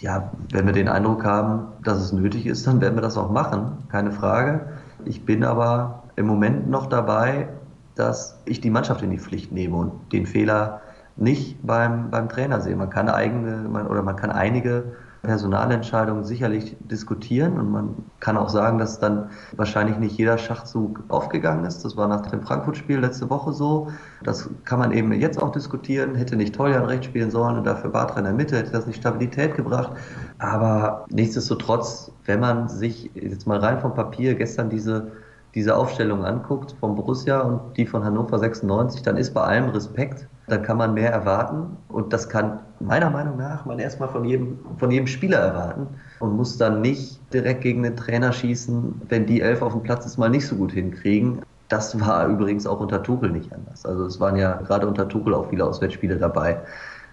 ja, 0.00 0.30
wenn 0.50 0.66
wir 0.66 0.72
den 0.72 0.88
Eindruck 0.88 1.24
haben, 1.24 1.68
dass 1.82 1.98
es 1.98 2.12
nötig 2.12 2.46
ist, 2.46 2.66
dann 2.66 2.80
werden 2.80 2.94
wir 2.94 3.02
das 3.02 3.16
auch 3.16 3.30
machen, 3.30 3.78
keine 3.90 4.12
Frage. 4.12 4.68
Ich 5.04 5.24
bin 5.24 5.44
aber 5.44 6.04
im 6.16 6.26
Moment 6.26 6.70
noch 6.70 6.86
dabei, 6.86 7.48
dass 7.94 8.38
ich 8.44 8.60
die 8.60 8.70
Mannschaft 8.70 9.02
in 9.02 9.10
die 9.10 9.18
Pflicht 9.18 9.52
nehme 9.52 9.76
und 9.76 10.12
den 10.12 10.26
Fehler 10.26 10.80
nicht 11.16 11.64
beim, 11.66 12.10
beim 12.10 12.28
Trainer 12.28 12.60
sehe. 12.60 12.76
Man 12.76 12.90
kann 12.90 13.08
eigene 13.08 13.68
man, 13.68 13.86
oder 13.86 14.02
man 14.02 14.16
kann 14.16 14.30
einige 14.30 14.84
Personalentscheidungen 15.22 16.24
sicherlich 16.24 16.76
diskutieren 16.78 17.58
und 17.58 17.72
man 17.72 17.94
kann 18.20 18.36
auch 18.36 18.48
sagen, 18.48 18.78
dass 18.78 19.00
dann 19.00 19.30
wahrscheinlich 19.56 19.98
nicht 19.98 20.16
jeder 20.16 20.38
Schachzug 20.38 21.02
aufgegangen 21.08 21.64
ist. 21.64 21.84
Das 21.84 21.96
war 21.96 22.06
nach 22.06 22.22
dem 22.26 22.42
Frankfurt-Spiel 22.42 22.98
letzte 22.98 23.28
Woche 23.28 23.52
so. 23.52 23.88
Das 24.22 24.48
kann 24.64 24.78
man 24.78 24.92
eben 24.92 25.12
jetzt 25.12 25.42
auch 25.42 25.50
diskutieren. 25.50 26.14
Hätte 26.14 26.36
nicht 26.36 26.54
Toljan 26.54 26.84
rechts 26.84 27.06
spielen 27.06 27.30
sollen 27.30 27.56
und 27.58 27.66
dafür 27.66 27.90
Bartra 27.90 28.18
in 28.18 28.24
der 28.24 28.34
Mitte, 28.34 28.56
hätte 28.56 28.70
das 28.70 28.86
nicht 28.86 29.00
Stabilität 29.00 29.56
gebracht. 29.56 29.92
Aber 30.38 31.06
nichtsdestotrotz, 31.10 32.12
wenn 32.24 32.40
man 32.40 32.68
sich 32.68 33.10
jetzt 33.14 33.46
mal 33.48 33.58
rein 33.58 33.80
vom 33.80 33.94
Papier 33.94 34.34
gestern 34.34 34.70
diese 34.70 35.10
diese 35.56 35.74
Aufstellung 35.74 36.22
anguckt 36.22 36.76
vom 36.80 36.94
Borussia 36.96 37.40
und 37.40 37.78
die 37.78 37.86
von 37.86 38.04
Hannover 38.04 38.38
96, 38.38 39.00
dann 39.00 39.16
ist 39.16 39.32
bei 39.32 39.40
allem 39.40 39.70
Respekt 39.70 40.28
dann 40.46 40.62
kann 40.62 40.76
man 40.76 40.94
mehr 40.94 41.10
erwarten. 41.12 41.76
Und 41.88 42.12
das 42.12 42.28
kann 42.28 42.60
meiner 42.80 43.10
Meinung 43.10 43.36
nach 43.36 43.64
man 43.64 43.78
erstmal 43.78 44.08
von 44.08 44.24
jedem, 44.24 44.58
von 44.78 44.90
jedem 44.90 45.06
Spieler 45.06 45.38
erwarten 45.38 45.88
und 46.20 46.36
muss 46.36 46.56
dann 46.56 46.80
nicht 46.80 47.20
direkt 47.32 47.62
gegen 47.62 47.82
den 47.82 47.96
Trainer 47.96 48.32
schießen, 48.32 49.02
wenn 49.08 49.26
die 49.26 49.40
elf 49.40 49.62
auf 49.62 49.72
dem 49.72 49.82
Platz 49.82 50.06
es 50.06 50.18
mal 50.18 50.30
nicht 50.30 50.46
so 50.46 50.56
gut 50.56 50.72
hinkriegen. 50.72 51.42
Das 51.68 51.98
war 52.00 52.28
übrigens 52.28 52.66
auch 52.66 52.80
unter 52.80 53.02
Tuchel 53.02 53.30
nicht 53.30 53.52
anders. 53.52 53.84
Also 53.84 54.04
es 54.06 54.20
waren 54.20 54.36
ja 54.36 54.54
gerade 54.62 54.86
unter 54.86 55.08
Tuchel 55.08 55.34
auch 55.34 55.50
viele 55.50 55.64
Auswärtsspiele 55.64 56.16
dabei, 56.16 56.60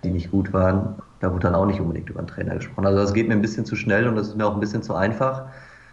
die 0.03 0.11
nicht 0.11 0.29
gut 0.29 0.53
waren. 0.53 0.95
Da 1.21 1.31
wurde 1.31 1.47
dann 1.47 1.55
auch 1.55 1.65
nicht 1.65 1.81
unbedingt 1.81 2.09
über 2.09 2.21
den 2.21 2.27
Trainer 2.27 2.55
gesprochen. 2.55 2.85
Also 2.85 2.99
das 2.99 3.13
geht 3.13 3.27
mir 3.27 3.33
ein 3.33 3.41
bisschen 3.41 3.65
zu 3.65 3.75
schnell 3.75 4.07
und 4.07 4.15
das 4.15 4.27
ist 4.27 4.37
mir 4.37 4.45
auch 4.45 4.53
ein 4.53 4.59
bisschen 4.59 4.83
zu 4.83 4.93
einfach, 4.93 5.45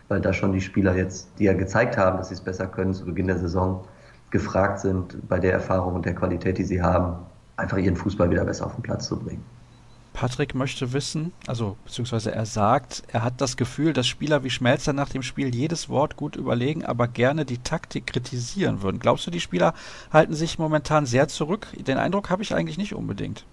weil 0.08 0.20
da 0.20 0.32
schon 0.32 0.52
die 0.52 0.60
Spieler 0.60 0.94
jetzt, 0.94 1.30
die 1.38 1.44
ja 1.44 1.54
gezeigt 1.54 1.96
haben, 1.96 2.18
dass 2.18 2.28
sie 2.28 2.34
es 2.34 2.40
besser 2.40 2.66
können 2.66 2.92
zu 2.92 3.06
Beginn 3.06 3.28
der 3.28 3.38
Saison, 3.38 3.84
gefragt 4.30 4.80
sind, 4.80 5.28
bei 5.28 5.38
der 5.38 5.52
Erfahrung 5.52 5.94
und 5.94 6.04
der 6.04 6.14
Qualität, 6.14 6.58
die 6.58 6.64
sie 6.64 6.82
haben, 6.82 7.16
einfach 7.60 7.78
ihren 7.78 7.96
Fußball 7.96 8.30
wieder 8.30 8.44
besser 8.44 8.66
auf 8.66 8.74
den 8.74 8.82
Platz 8.82 9.06
zu 9.06 9.18
bringen. 9.18 9.44
Patrick 10.12 10.54
möchte 10.54 10.92
wissen, 10.92 11.32
also 11.46 11.76
beziehungsweise 11.84 12.32
er 12.32 12.44
sagt, 12.44 13.04
er 13.08 13.22
hat 13.22 13.40
das 13.40 13.56
Gefühl, 13.56 13.92
dass 13.92 14.06
Spieler 14.06 14.42
wie 14.42 14.50
Schmelzer 14.50 14.92
nach 14.92 15.08
dem 15.08 15.22
Spiel 15.22 15.54
jedes 15.54 15.88
Wort 15.88 16.16
gut 16.16 16.36
überlegen, 16.36 16.84
aber 16.84 17.06
gerne 17.06 17.44
die 17.44 17.58
Taktik 17.58 18.08
kritisieren 18.08 18.82
würden. 18.82 18.98
Glaubst 18.98 19.26
du, 19.26 19.30
die 19.30 19.40
Spieler 19.40 19.72
halten 20.12 20.34
sich 20.34 20.58
momentan 20.58 21.06
sehr 21.06 21.28
zurück? 21.28 21.68
Den 21.86 21.96
Eindruck 21.96 22.28
habe 22.28 22.42
ich 22.42 22.54
eigentlich 22.54 22.76
nicht 22.76 22.94
unbedingt. 22.94 23.46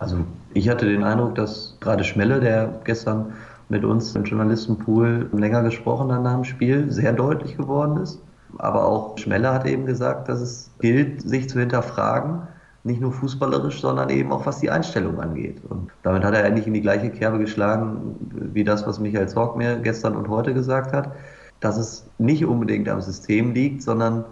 Also 0.00 0.18
ich 0.54 0.68
hatte 0.68 0.86
den 0.86 1.04
Eindruck, 1.04 1.34
dass 1.34 1.76
gerade 1.80 2.04
Schmelle, 2.04 2.40
der 2.40 2.80
gestern 2.84 3.32
mit 3.68 3.84
uns 3.84 4.14
im 4.16 4.24
Journalistenpool 4.24 5.30
länger 5.32 5.62
gesprochen 5.62 6.12
hat 6.12 6.22
nach 6.22 6.34
dem 6.34 6.44
Spiel, 6.44 6.90
sehr 6.90 7.12
deutlich 7.12 7.56
geworden 7.56 7.98
ist. 7.98 8.20
Aber 8.58 8.84
auch 8.86 9.18
Schmelle 9.18 9.52
hat 9.52 9.66
eben 9.66 9.86
gesagt, 9.86 10.28
dass 10.28 10.40
es 10.40 10.70
gilt, 10.80 11.22
sich 11.22 11.48
zu 11.48 11.60
hinterfragen, 11.60 12.42
nicht 12.88 13.00
nur 13.00 13.12
fußballerisch, 13.12 13.80
sondern 13.80 14.10
eben 14.10 14.32
auch 14.32 14.46
was 14.46 14.58
die 14.58 14.70
Einstellung 14.70 15.20
angeht. 15.20 15.62
Und 15.68 15.90
damit 16.02 16.24
hat 16.24 16.34
er 16.34 16.44
endlich 16.44 16.66
in 16.66 16.74
die 16.74 16.80
gleiche 16.80 17.10
Kerbe 17.10 17.38
geschlagen, 17.38 18.16
wie 18.52 18.64
das, 18.64 18.86
was 18.86 18.98
Michael 18.98 19.28
Zorg 19.28 19.56
mir 19.56 19.76
gestern 19.76 20.16
und 20.16 20.28
heute 20.28 20.52
gesagt 20.52 20.92
hat, 20.92 21.12
dass 21.60 21.76
es 21.76 22.08
nicht 22.18 22.44
unbedingt 22.44 22.88
am 22.88 23.00
System 23.00 23.52
liegt, 23.52 23.82
sondern 23.82 24.24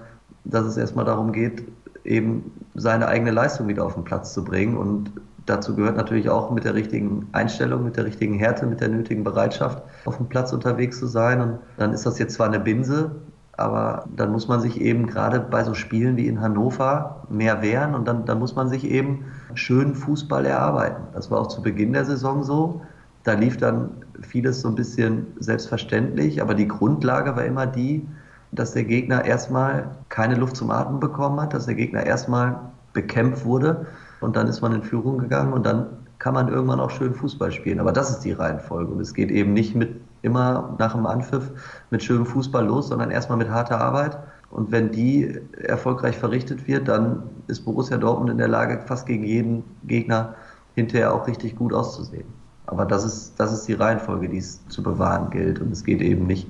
dass 0.45 0.65
es 0.65 0.77
erstmal 0.77 1.05
darum 1.05 1.33
geht, 1.33 1.65
eben 2.05 2.53
seine 2.75 3.09
eigene 3.09 3.31
Leistung 3.31 3.69
wieder 3.69 3.85
auf 3.85 3.95
den 3.95 4.05
Platz 4.05 4.33
zu 4.33 4.45
bringen. 4.45 4.77
Und 4.77 5.13
dazu 5.45 5.75
gehört 5.75 5.97
natürlich 5.97 6.29
auch 6.29 6.51
mit 6.51 6.65
der 6.65 6.75
richtigen 6.75 7.29
Einstellung, 7.33 7.85
mit 7.85 7.97
der 7.97 8.05
richtigen 8.05 8.35
Härte, 8.35 8.67
mit 8.67 8.81
der 8.81 8.89
nötigen 8.89 9.25
Bereitschaft 9.25 9.83
auf 10.05 10.17
dem 10.17 10.27
Platz 10.27 10.53
unterwegs 10.53 10.99
zu 10.99 11.07
sein. 11.07 11.41
Und 11.41 11.59
dann 11.77 11.93
ist 11.93 12.07
das 12.07 12.19
jetzt 12.19 12.35
zwar 12.35 12.47
eine 12.47 12.61
Binse, 12.61 13.11
aber 13.57 14.05
dann 14.15 14.33
muss 14.33 14.49
man 14.49 14.61
sich 14.61 14.81
eben 14.81 15.07
gerade 15.07 15.41
bei 15.41 15.65
so 15.65 15.75
Spielen 15.75 16.17
wie 16.17 16.27
in 16.27 16.41
Hannover 16.41 17.23
mehr 17.31 17.63
wehren 17.63 17.95
und 17.95 18.07
dann, 18.07 18.25
dann 18.27 18.39
muss 18.39 18.55
man 18.55 18.69
sich 18.69 18.85
eben 18.85 19.25
schönen 19.55 19.95
Fußball 19.95 20.45
erarbeiten. 20.45 21.03
Das 21.15 21.31
war 21.31 21.41
auch 21.41 21.49
zu 21.49 21.63
Beginn 21.63 21.93
der 21.95 22.05
Saison 22.05 22.43
so. 22.43 22.83
Da 23.25 23.33
lief 23.33 23.57
dann 23.57 23.91
vieles 24.21 24.61
so 24.61 24.69
ein 24.69 24.75
bisschen 24.75 25.27
selbstverständlich, 25.39 26.43
aber 26.43 26.55
die 26.55 26.69
Grundlage 26.69 27.35
war 27.35 27.45
immer 27.45 27.67
die, 27.67 28.07
dass 28.53 28.73
der 28.73 28.85
Gegner 28.85 29.25
erstmal 29.25 29.91
keine 30.09 30.35
Luft 30.37 30.57
zum 30.57 30.71
Atmen 30.71 31.01
bekommen 31.01 31.41
hat, 31.41 31.55
dass 31.55 31.67
der 31.67 31.75
Gegner 31.75 32.05
erstmal 32.05 32.61
bekämpft 32.93 33.45
wurde 33.45 33.87
und 34.21 34.37
dann 34.37 34.49
ist 34.49 34.61
man 34.61 34.73
in 34.73 34.83
Führung 34.83 35.19
gegangen 35.19 35.53
und 35.53 35.65
dann 35.67 35.87
kann 36.19 36.35
man 36.35 36.49
irgendwann 36.49 36.81
auch 36.81 36.91
schön 36.91 37.15
Fußball 37.15 37.53
spielen. 37.53 37.81
Aber 37.81 37.93
das 37.93 38.11
ist 38.11 38.21
die 38.21 38.33
Reihenfolge 38.33 38.93
und 38.93 39.01
es 39.01 39.13
geht 39.13 39.31
eben 39.31 39.53
nicht 39.53 39.75
mit 39.75 40.01
immer 40.27 40.75
nach 40.79 40.93
dem 40.95 41.07
Anpfiff 41.07 41.51
mit 41.91 42.03
schönem 42.03 42.27
Fußball 42.27 42.67
los, 42.67 42.89
sondern 42.89 43.11
erstmal 43.11 43.39
mit 43.39 43.49
harter 43.49 43.81
Arbeit. 43.81 44.19
Und 44.51 44.71
wenn 44.73 44.91
die 44.91 45.41
erfolgreich 45.63 46.17
verrichtet 46.17 46.67
wird, 46.67 46.89
dann 46.89 47.23
ist 47.47 47.65
Borussia 47.65 47.97
Dortmund 47.97 48.31
in 48.31 48.39
der 48.39 48.49
Lage, 48.49 48.83
fast 48.87 49.07
gegen 49.07 49.25
jeden 49.25 49.65
Gegner 49.85 50.35
hinterher 50.75 51.15
auch 51.15 51.27
richtig 51.27 51.57
gut 51.57 51.73
auszusehen. 51.73 52.27
Aber 52.67 52.85
das 52.85 53.05
ist, 53.05 53.35
das 53.39 53.53
ist 53.53 53.69
die 53.69 53.75
Reihenfolge, 53.75 54.29
die 54.29 54.39
es 54.39 54.61
zu 54.69 54.83
bewahren 54.83 55.31
gilt. 55.31 55.61
Und 55.61 55.73
es 55.73 55.85
geht 55.85 56.01
eben 56.01 56.27
nicht 56.27 56.49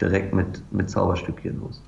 direkt 0.00 0.32
mit, 0.32 0.62
mit 0.72 0.88
Zauberstückchen 0.88 1.60
los. 1.60 1.82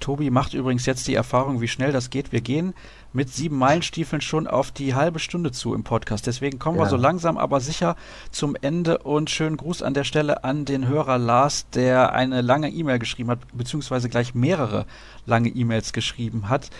Tobi 0.00 0.30
macht 0.30 0.54
übrigens 0.54 0.86
jetzt 0.86 1.06
die 1.08 1.14
Erfahrung, 1.14 1.60
wie 1.60 1.68
schnell 1.68 1.92
das 1.92 2.10
geht. 2.10 2.32
Wir 2.32 2.40
gehen 2.40 2.74
mit 3.12 3.30
sieben 3.30 3.56
Meilenstiefeln 3.56 4.20
schon 4.20 4.46
auf 4.46 4.70
die 4.70 4.94
halbe 4.94 5.18
Stunde 5.18 5.50
zu 5.50 5.74
im 5.74 5.84
Podcast. 5.84 6.26
Deswegen 6.26 6.58
kommen 6.58 6.78
ja. 6.78 6.84
wir 6.84 6.88
so 6.88 6.96
langsam 6.96 7.38
aber 7.38 7.60
sicher 7.60 7.96
zum 8.30 8.56
Ende 8.60 8.98
und 8.98 9.30
schönen 9.30 9.56
Gruß 9.56 9.82
an 9.82 9.94
der 9.94 10.04
Stelle 10.04 10.44
an 10.44 10.64
den 10.64 10.86
Hörer 10.86 11.18
Lars, 11.18 11.68
der 11.70 12.12
eine 12.12 12.42
lange 12.42 12.68
E-Mail 12.70 12.98
geschrieben 12.98 13.30
hat, 13.30 13.40
beziehungsweise 13.52 14.08
gleich 14.08 14.34
mehrere 14.34 14.86
lange 15.26 15.48
E-Mails 15.48 15.92
geschrieben 15.92 16.48
hat 16.48 16.70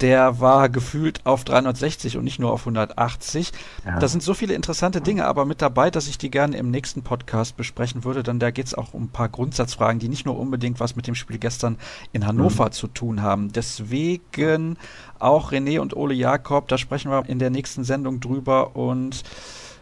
der 0.00 0.40
war 0.40 0.68
gefühlt 0.68 1.24
auf 1.24 1.44
360 1.44 2.16
und 2.16 2.24
nicht 2.24 2.38
nur 2.38 2.52
auf 2.52 2.62
180. 2.62 3.52
Ja. 3.84 3.98
Da 3.98 4.08
sind 4.08 4.22
so 4.22 4.34
viele 4.34 4.54
interessante 4.54 5.00
Dinge 5.00 5.26
aber 5.26 5.44
mit 5.44 5.62
dabei, 5.62 5.90
dass 5.90 6.08
ich 6.08 6.18
die 6.18 6.30
gerne 6.30 6.56
im 6.56 6.70
nächsten 6.70 7.02
Podcast 7.02 7.56
besprechen 7.56 8.04
würde. 8.04 8.22
Denn 8.22 8.40
da 8.40 8.50
geht 8.50 8.66
es 8.66 8.74
auch 8.74 8.92
um 8.92 9.04
ein 9.04 9.08
paar 9.08 9.28
Grundsatzfragen, 9.28 10.00
die 10.00 10.08
nicht 10.08 10.26
nur 10.26 10.38
unbedingt 10.38 10.80
was 10.80 10.96
mit 10.96 11.06
dem 11.06 11.14
Spiel 11.14 11.38
gestern 11.38 11.78
in 12.12 12.26
Hannover 12.26 12.66
mhm. 12.66 12.72
zu 12.72 12.88
tun 12.88 13.22
haben. 13.22 13.52
Deswegen 13.52 14.76
auch 15.18 15.52
René 15.52 15.78
und 15.78 15.96
Ole 15.96 16.14
Jakob, 16.14 16.68
da 16.68 16.76
sprechen 16.76 17.10
wir 17.10 17.28
in 17.28 17.38
der 17.38 17.50
nächsten 17.50 17.84
Sendung 17.84 18.18
drüber. 18.18 18.76
Und 18.76 19.22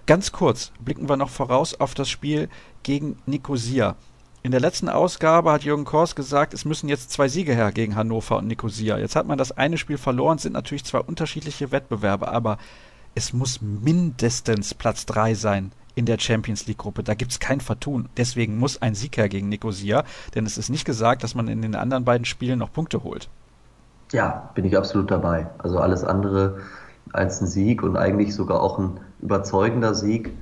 ganz 0.07 0.31
kurz 0.31 0.72
blicken 0.81 1.09
wir 1.09 1.16
noch 1.16 1.31
voraus 1.31 1.81
auf 1.81 1.94
das 1.94 2.11
Spiel 2.11 2.51
gegen 2.83 3.16
Nicosia. 3.25 3.96
In 4.44 4.50
der 4.50 4.61
letzten 4.61 4.88
Ausgabe 4.88 5.52
hat 5.52 5.62
Jürgen 5.62 5.85
Kors 5.85 6.16
gesagt, 6.16 6.52
es 6.52 6.64
müssen 6.64 6.88
jetzt 6.88 7.12
zwei 7.12 7.28
Siege 7.28 7.55
her 7.55 7.70
gegen 7.70 7.94
Hannover 7.94 8.38
und 8.38 8.48
Nicosia. 8.48 8.98
Jetzt 8.98 9.14
hat 9.14 9.28
man 9.28 9.38
das 9.38 9.52
eine 9.52 9.78
Spiel 9.78 9.98
verloren, 9.98 10.38
sind 10.38 10.52
natürlich 10.52 10.85
zwei 10.85 10.98
unterschiedliche 10.98 11.70
Wettbewerbe, 11.70 12.26
aber 12.26 12.59
es 13.14 13.33
muss 13.33 13.61
mindestens 13.62 14.74
Platz 14.74 15.07
drei 15.07 15.35
sein 15.35 15.70
in 15.94 16.07
der 16.07 16.18
Champions 16.18 16.66
League 16.66 16.78
Gruppe. 16.78 17.05
Da 17.05 17.14
gibt 17.14 17.31
es 17.31 17.38
kein 17.38 17.61
Vertun. 17.61 18.09
Deswegen 18.16 18.59
muss 18.59 18.83
ein 18.83 18.96
Sieg 18.96 19.16
her 19.16 19.28
gegen 19.28 19.48
Nicosia, 19.48 20.02
denn 20.35 20.44
es 20.44 20.59
ist 20.59 20.70
nicht 20.70 20.85
gesagt, 20.85 21.22
dass 21.22 21.37
man 21.37 21.46
in 21.46 21.62
den 21.62 21.76
anderen 21.76 22.05
beiden 22.05 22.24
Spielen 22.24 22.59
noch 22.59 22.72
Punkte 22.72 23.05
holt. 23.05 23.28
Ja, 24.11 24.50
bin 24.57 24.64
ich 24.64 24.76
absolut 24.76 25.12
dabei. 25.12 25.46
Also 25.59 25.78
alles 25.78 26.02
andere 26.02 26.59
als 27.12 27.40
ein 27.40 27.46
Sieg 27.46 27.85
und 27.85 27.96
eigentlich 27.96 28.35
sogar 28.35 28.61
auch 28.61 28.81
ein 28.81 28.98
überzeugender 29.20 29.94
Sieg 29.94 30.33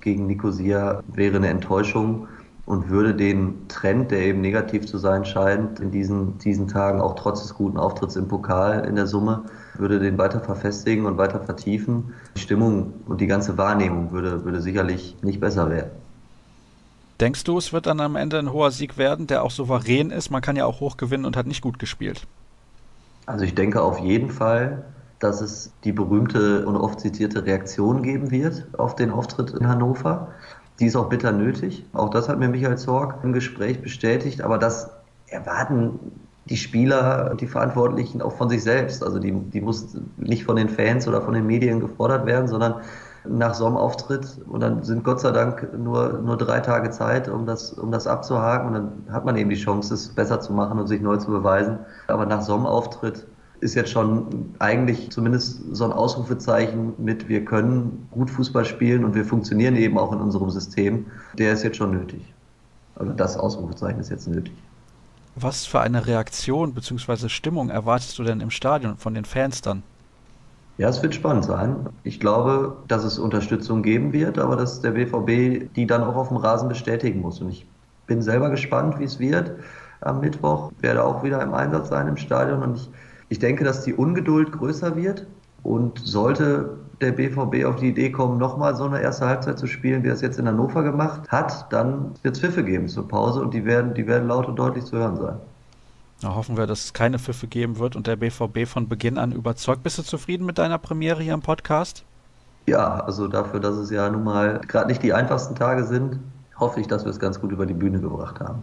gegen 0.00 0.26
Nicosia 0.26 1.02
wäre 1.08 1.36
eine 1.36 1.48
Enttäuschung 1.48 2.26
und 2.70 2.88
würde 2.88 3.16
den 3.16 3.66
Trend, 3.66 4.12
der 4.12 4.20
eben 4.20 4.40
negativ 4.40 4.86
zu 4.86 4.96
sein 4.96 5.24
scheint, 5.24 5.80
in 5.80 5.90
diesen, 5.90 6.38
diesen 6.38 6.68
Tagen 6.68 7.00
auch 7.00 7.16
trotz 7.16 7.42
des 7.42 7.54
guten 7.54 7.76
Auftritts 7.76 8.14
im 8.14 8.28
Pokal 8.28 8.84
in 8.84 8.94
der 8.94 9.08
Summe, 9.08 9.42
würde 9.74 9.98
den 9.98 10.18
weiter 10.18 10.38
verfestigen 10.38 11.04
und 11.04 11.18
weiter 11.18 11.40
vertiefen. 11.40 12.14
Die 12.36 12.40
Stimmung 12.40 12.94
und 13.06 13.20
die 13.20 13.26
ganze 13.26 13.58
Wahrnehmung 13.58 14.12
würde, 14.12 14.44
würde 14.44 14.60
sicherlich 14.60 15.16
nicht 15.20 15.40
besser 15.40 15.68
werden. 15.68 15.90
Denkst 17.18 17.42
du, 17.42 17.58
es 17.58 17.72
wird 17.72 17.86
dann 17.86 17.98
am 17.98 18.14
Ende 18.14 18.38
ein 18.38 18.52
hoher 18.52 18.70
Sieg 18.70 18.96
werden, 18.96 19.26
der 19.26 19.42
auch 19.42 19.50
souverän 19.50 20.12
ist? 20.12 20.30
Man 20.30 20.40
kann 20.40 20.54
ja 20.54 20.64
auch 20.64 20.78
hoch 20.78 20.96
gewinnen 20.96 21.24
und 21.24 21.36
hat 21.36 21.48
nicht 21.48 21.62
gut 21.62 21.80
gespielt. 21.80 22.28
Also 23.26 23.44
ich 23.44 23.56
denke 23.56 23.82
auf 23.82 23.98
jeden 23.98 24.30
Fall, 24.30 24.84
dass 25.18 25.40
es 25.40 25.72
die 25.82 25.92
berühmte 25.92 26.64
und 26.66 26.76
oft 26.76 27.00
zitierte 27.00 27.44
Reaktion 27.44 28.04
geben 28.04 28.30
wird 28.30 28.68
auf 28.78 28.94
den 28.94 29.10
Auftritt 29.10 29.50
in 29.50 29.66
Hannover. 29.66 30.28
Die 30.80 30.86
ist 30.86 30.96
auch 30.96 31.08
bitter 31.08 31.32
nötig. 31.32 31.84
Auch 31.92 32.08
das 32.08 32.28
hat 32.28 32.38
mir 32.38 32.48
Michael 32.48 32.78
Zorg 32.78 33.22
im 33.22 33.32
Gespräch 33.32 33.82
bestätigt. 33.82 34.40
Aber 34.40 34.58
das 34.58 34.90
erwarten 35.28 36.00
die 36.46 36.56
Spieler 36.56 37.28
und 37.30 37.40
die 37.40 37.46
Verantwortlichen 37.46 38.22
auch 38.22 38.32
von 38.32 38.48
sich 38.48 38.62
selbst. 38.62 39.04
Also 39.04 39.18
die, 39.18 39.32
die 39.32 39.60
muss 39.60 39.96
nicht 40.16 40.44
von 40.44 40.56
den 40.56 40.68
Fans 40.68 41.06
oder 41.06 41.22
von 41.22 41.34
den 41.34 41.46
Medien 41.46 41.80
gefordert 41.80 42.26
werden, 42.26 42.48
sondern 42.48 42.74
nach 43.28 43.54
so 43.54 43.66
einem 43.66 43.76
Auftritt 43.76 44.40
und 44.48 44.60
dann 44.60 44.82
sind 44.82 45.04
Gott 45.04 45.20
sei 45.20 45.30
Dank 45.30 45.68
nur, 45.78 46.20
nur 46.24 46.38
drei 46.38 46.60
Tage 46.60 46.90
Zeit, 46.90 47.28
um 47.28 47.44
das, 47.44 47.72
um 47.74 47.92
das 47.92 48.06
abzuhaken 48.06 48.68
und 48.68 48.72
dann 48.72 48.92
hat 49.12 49.26
man 49.26 49.36
eben 49.36 49.50
die 49.50 49.56
Chance, 49.56 49.92
es 49.92 50.08
besser 50.08 50.40
zu 50.40 50.54
machen 50.54 50.78
und 50.78 50.86
sich 50.86 51.02
neu 51.02 51.18
zu 51.18 51.30
beweisen. 51.30 51.80
Aber 52.06 52.24
nach 52.24 52.40
so 52.40 52.54
einem 52.54 52.64
Auftritt 52.64 53.26
ist 53.60 53.74
jetzt 53.74 53.90
schon 53.90 54.54
eigentlich 54.58 55.10
zumindest 55.10 55.60
so 55.72 55.84
ein 55.84 55.92
Ausrufezeichen 55.92 56.94
mit, 56.98 57.28
wir 57.28 57.44
können 57.44 58.08
gut 58.10 58.30
Fußball 58.30 58.64
spielen 58.64 59.04
und 59.04 59.14
wir 59.14 59.24
funktionieren 59.24 59.76
eben 59.76 59.98
auch 59.98 60.12
in 60.12 60.20
unserem 60.20 60.50
System. 60.50 61.06
Der 61.36 61.52
ist 61.52 61.62
jetzt 61.62 61.76
schon 61.76 61.90
nötig. 61.92 62.20
Also 62.96 63.12
das 63.12 63.36
Ausrufezeichen 63.36 64.00
ist 64.00 64.10
jetzt 64.10 64.28
nötig. 64.28 64.54
Was 65.36 65.64
für 65.64 65.80
eine 65.80 66.06
Reaktion 66.06 66.74
bzw. 66.74 67.28
Stimmung 67.28 67.70
erwartest 67.70 68.18
du 68.18 68.24
denn 68.24 68.40
im 68.40 68.50
Stadion 68.50 68.96
von 68.96 69.14
den 69.14 69.24
Fans 69.24 69.60
dann? 69.62 69.82
Ja, 70.78 70.88
es 70.88 71.02
wird 71.02 71.14
spannend 71.14 71.44
sein. 71.44 71.76
Ich 72.04 72.20
glaube, 72.20 72.76
dass 72.88 73.04
es 73.04 73.18
Unterstützung 73.18 73.82
geben 73.82 74.12
wird, 74.12 74.38
aber 74.38 74.56
dass 74.56 74.80
der 74.80 74.92
BVB 74.92 75.72
die 75.74 75.86
dann 75.86 76.02
auch 76.02 76.16
auf 76.16 76.28
dem 76.28 76.38
Rasen 76.38 76.68
bestätigen 76.68 77.20
muss. 77.20 77.40
Und 77.40 77.50
ich 77.50 77.66
bin 78.06 78.22
selber 78.22 78.48
gespannt, 78.48 78.98
wie 78.98 79.04
es 79.04 79.18
wird. 79.18 79.52
Am 80.00 80.20
Mittwoch 80.20 80.72
werde 80.80 81.04
auch 81.04 81.22
wieder 81.22 81.42
im 81.42 81.52
Einsatz 81.52 81.90
sein 81.90 82.08
im 82.08 82.16
Stadion 82.16 82.62
und 82.62 82.76
ich, 82.76 82.90
ich 83.30 83.38
denke, 83.38 83.64
dass 83.64 83.82
die 83.82 83.94
Ungeduld 83.94 84.52
größer 84.52 84.96
wird 84.96 85.26
und 85.62 85.98
sollte 86.00 86.76
der 87.00 87.12
BVB 87.12 87.64
auf 87.64 87.76
die 87.76 87.88
Idee 87.88 88.10
kommen, 88.10 88.38
nochmal 88.38 88.76
so 88.76 88.84
eine 88.84 89.00
erste 89.00 89.26
Halbzeit 89.26 89.58
zu 89.58 89.66
spielen, 89.66 90.02
wie 90.02 90.08
er 90.08 90.14
es 90.14 90.20
jetzt 90.20 90.38
in 90.38 90.46
Hannover 90.46 90.82
gemacht 90.82 91.30
hat, 91.30 91.72
dann 91.72 92.12
wird 92.22 92.34
es 92.34 92.40
Pfiffe 92.40 92.62
geben 92.62 92.88
zur 92.88 93.08
Pause 93.08 93.40
und 93.40 93.54
die 93.54 93.64
werden, 93.64 93.94
die 93.94 94.06
werden 94.06 94.28
laut 94.28 94.46
und 94.46 94.56
deutlich 94.56 94.84
zu 94.84 94.98
hören 94.98 95.16
sein. 95.16 95.36
Na, 96.22 96.34
hoffen 96.34 96.58
wir, 96.58 96.66
dass 96.66 96.84
es 96.84 96.92
keine 96.92 97.18
Pfiffe 97.18 97.46
geben 97.46 97.78
wird 97.78 97.96
und 97.96 98.06
der 98.06 98.16
BVB 98.16 98.66
von 98.66 98.88
Beginn 98.88 99.16
an 99.16 99.32
überzeugt. 99.32 99.82
Bist 99.82 99.96
du 99.96 100.02
zufrieden 100.02 100.44
mit 100.44 100.58
deiner 100.58 100.76
Premiere 100.76 101.22
hier 101.22 101.32
im 101.32 101.40
Podcast? 101.40 102.04
Ja, 102.66 103.00
also 103.00 103.28
dafür, 103.28 103.60
dass 103.60 103.76
es 103.76 103.90
ja 103.90 104.10
nun 104.10 104.24
mal 104.24 104.60
gerade 104.66 104.88
nicht 104.88 105.02
die 105.02 105.14
einfachsten 105.14 105.54
Tage 105.54 105.84
sind, 105.84 106.18
hoffe 106.58 106.80
ich, 106.80 106.88
dass 106.88 107.04
wir 107.04 107.10
es 107.10 107.18
ganz 107.18 107.40
gut 107.40 107.52
über 107.52 107.64
die 107.64 107.74
Bühne 107.74 108.00
gebracht 108.00 108.40
haben. 108.40 108.62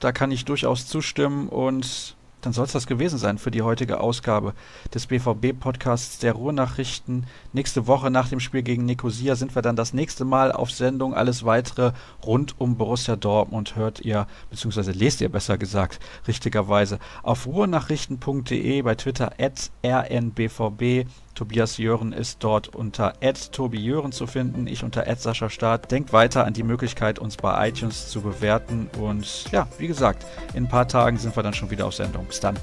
Da 0.00 0.12
kann 0.12 0.30
ich 0.30 0.44
durchaus 0.46 0.86
zustimmen 0.86 1.48
und 1.48 2.16
dann 2.40 2.52
soll 2.52 2.66
es 2.66 2.72
das 2.72 2.86
gewesen 2.86 3.18
sein 3.18 3.38
für 3.38 3.50
die 3.50 3.62
heutige 3.62 4.00
Ausgabe 4.00 4.54
des 4.94 5.06
BVB-Podcasts 5.06 6.18
der 6.18 6.34
Ruhrnachrichten. 6.34 7.26
Nächste 7.52 7.86
Woche 7.86 8.10
nach 8.10 8.28
dem 8.28 8.40
Spiel 8.40 8.62
gegen 8.62 8.84
Nicosia 8.84 9.34
sind 9.34 9.54
wir 9.54 9.62
dann 9.62 9.76
das 9.76 9.92
nächste 9.92 10.24
Mal 10.24 10.52
auf 10.52 10.70
Sendung. 10.70 11.14
Alles 11.14 11.44
weitere 11.44 11.92
rund 12.24 12.60
um 12.60 12.76
Borussia 12.76 13.16
Dortmund 13.16 13.76
hört 13.76 14.00
ihr, 14.00 14.26
beziehungsweise 14.50 14.92
lest 14.92 15.20
ihr 15.20 15.28
besser 15.28 15.58
gesagt, 15.58 16.00
richtigerweise 16.26 16.98
auf 17.22 17.46
ruhrnachrichten.de, 17.46 18.82
bei 18.82 18.94
Twitter 18.94 19.32
at 19.38 19.70
rnbvb. 19.84 21.06
Tobias 21.38 21.78
Jören 21.78 22.12
ist 22.12 22.42
dort 22.42 22.74
unter 22.74 23.12
Tobi 23.52 23.78
Jören 23.78 24.10
zu 24.10 24.26
finden, 24.26 24.66
ich 24.66 24.82
unter 24.82 25.06
Staat. 25.50 25.88
Denkt 25.92 26.12
weiter 26.12 26.44
an 26.44 26.52
die 26.52 26.64
Möglichkeit, 26.64 27.20
uns 27.20 27.36
bei 27.36 27.68
iTunes 27.68 28.08
zu 28.08 28.22
bewerten. 28.22 28.90
Und 29.00 29.44
ja, 29.52 29.68
wie 29.78 29.86
gesagt, 29.86 30.26
in 30.54 30.64
ein 30.64 30.68
paar 30.68 30.88
Tagen 30.88 31.16
sind 31.16 31.36
wir 31.36 31.44
dann 31.44 31.54
schon 31.54 31.70
wieder 31.70 31.86
auf 31.86 31.94
Sendung. 31.94 32.26
Bis 32.26 32.40
dann. 32.40 32.58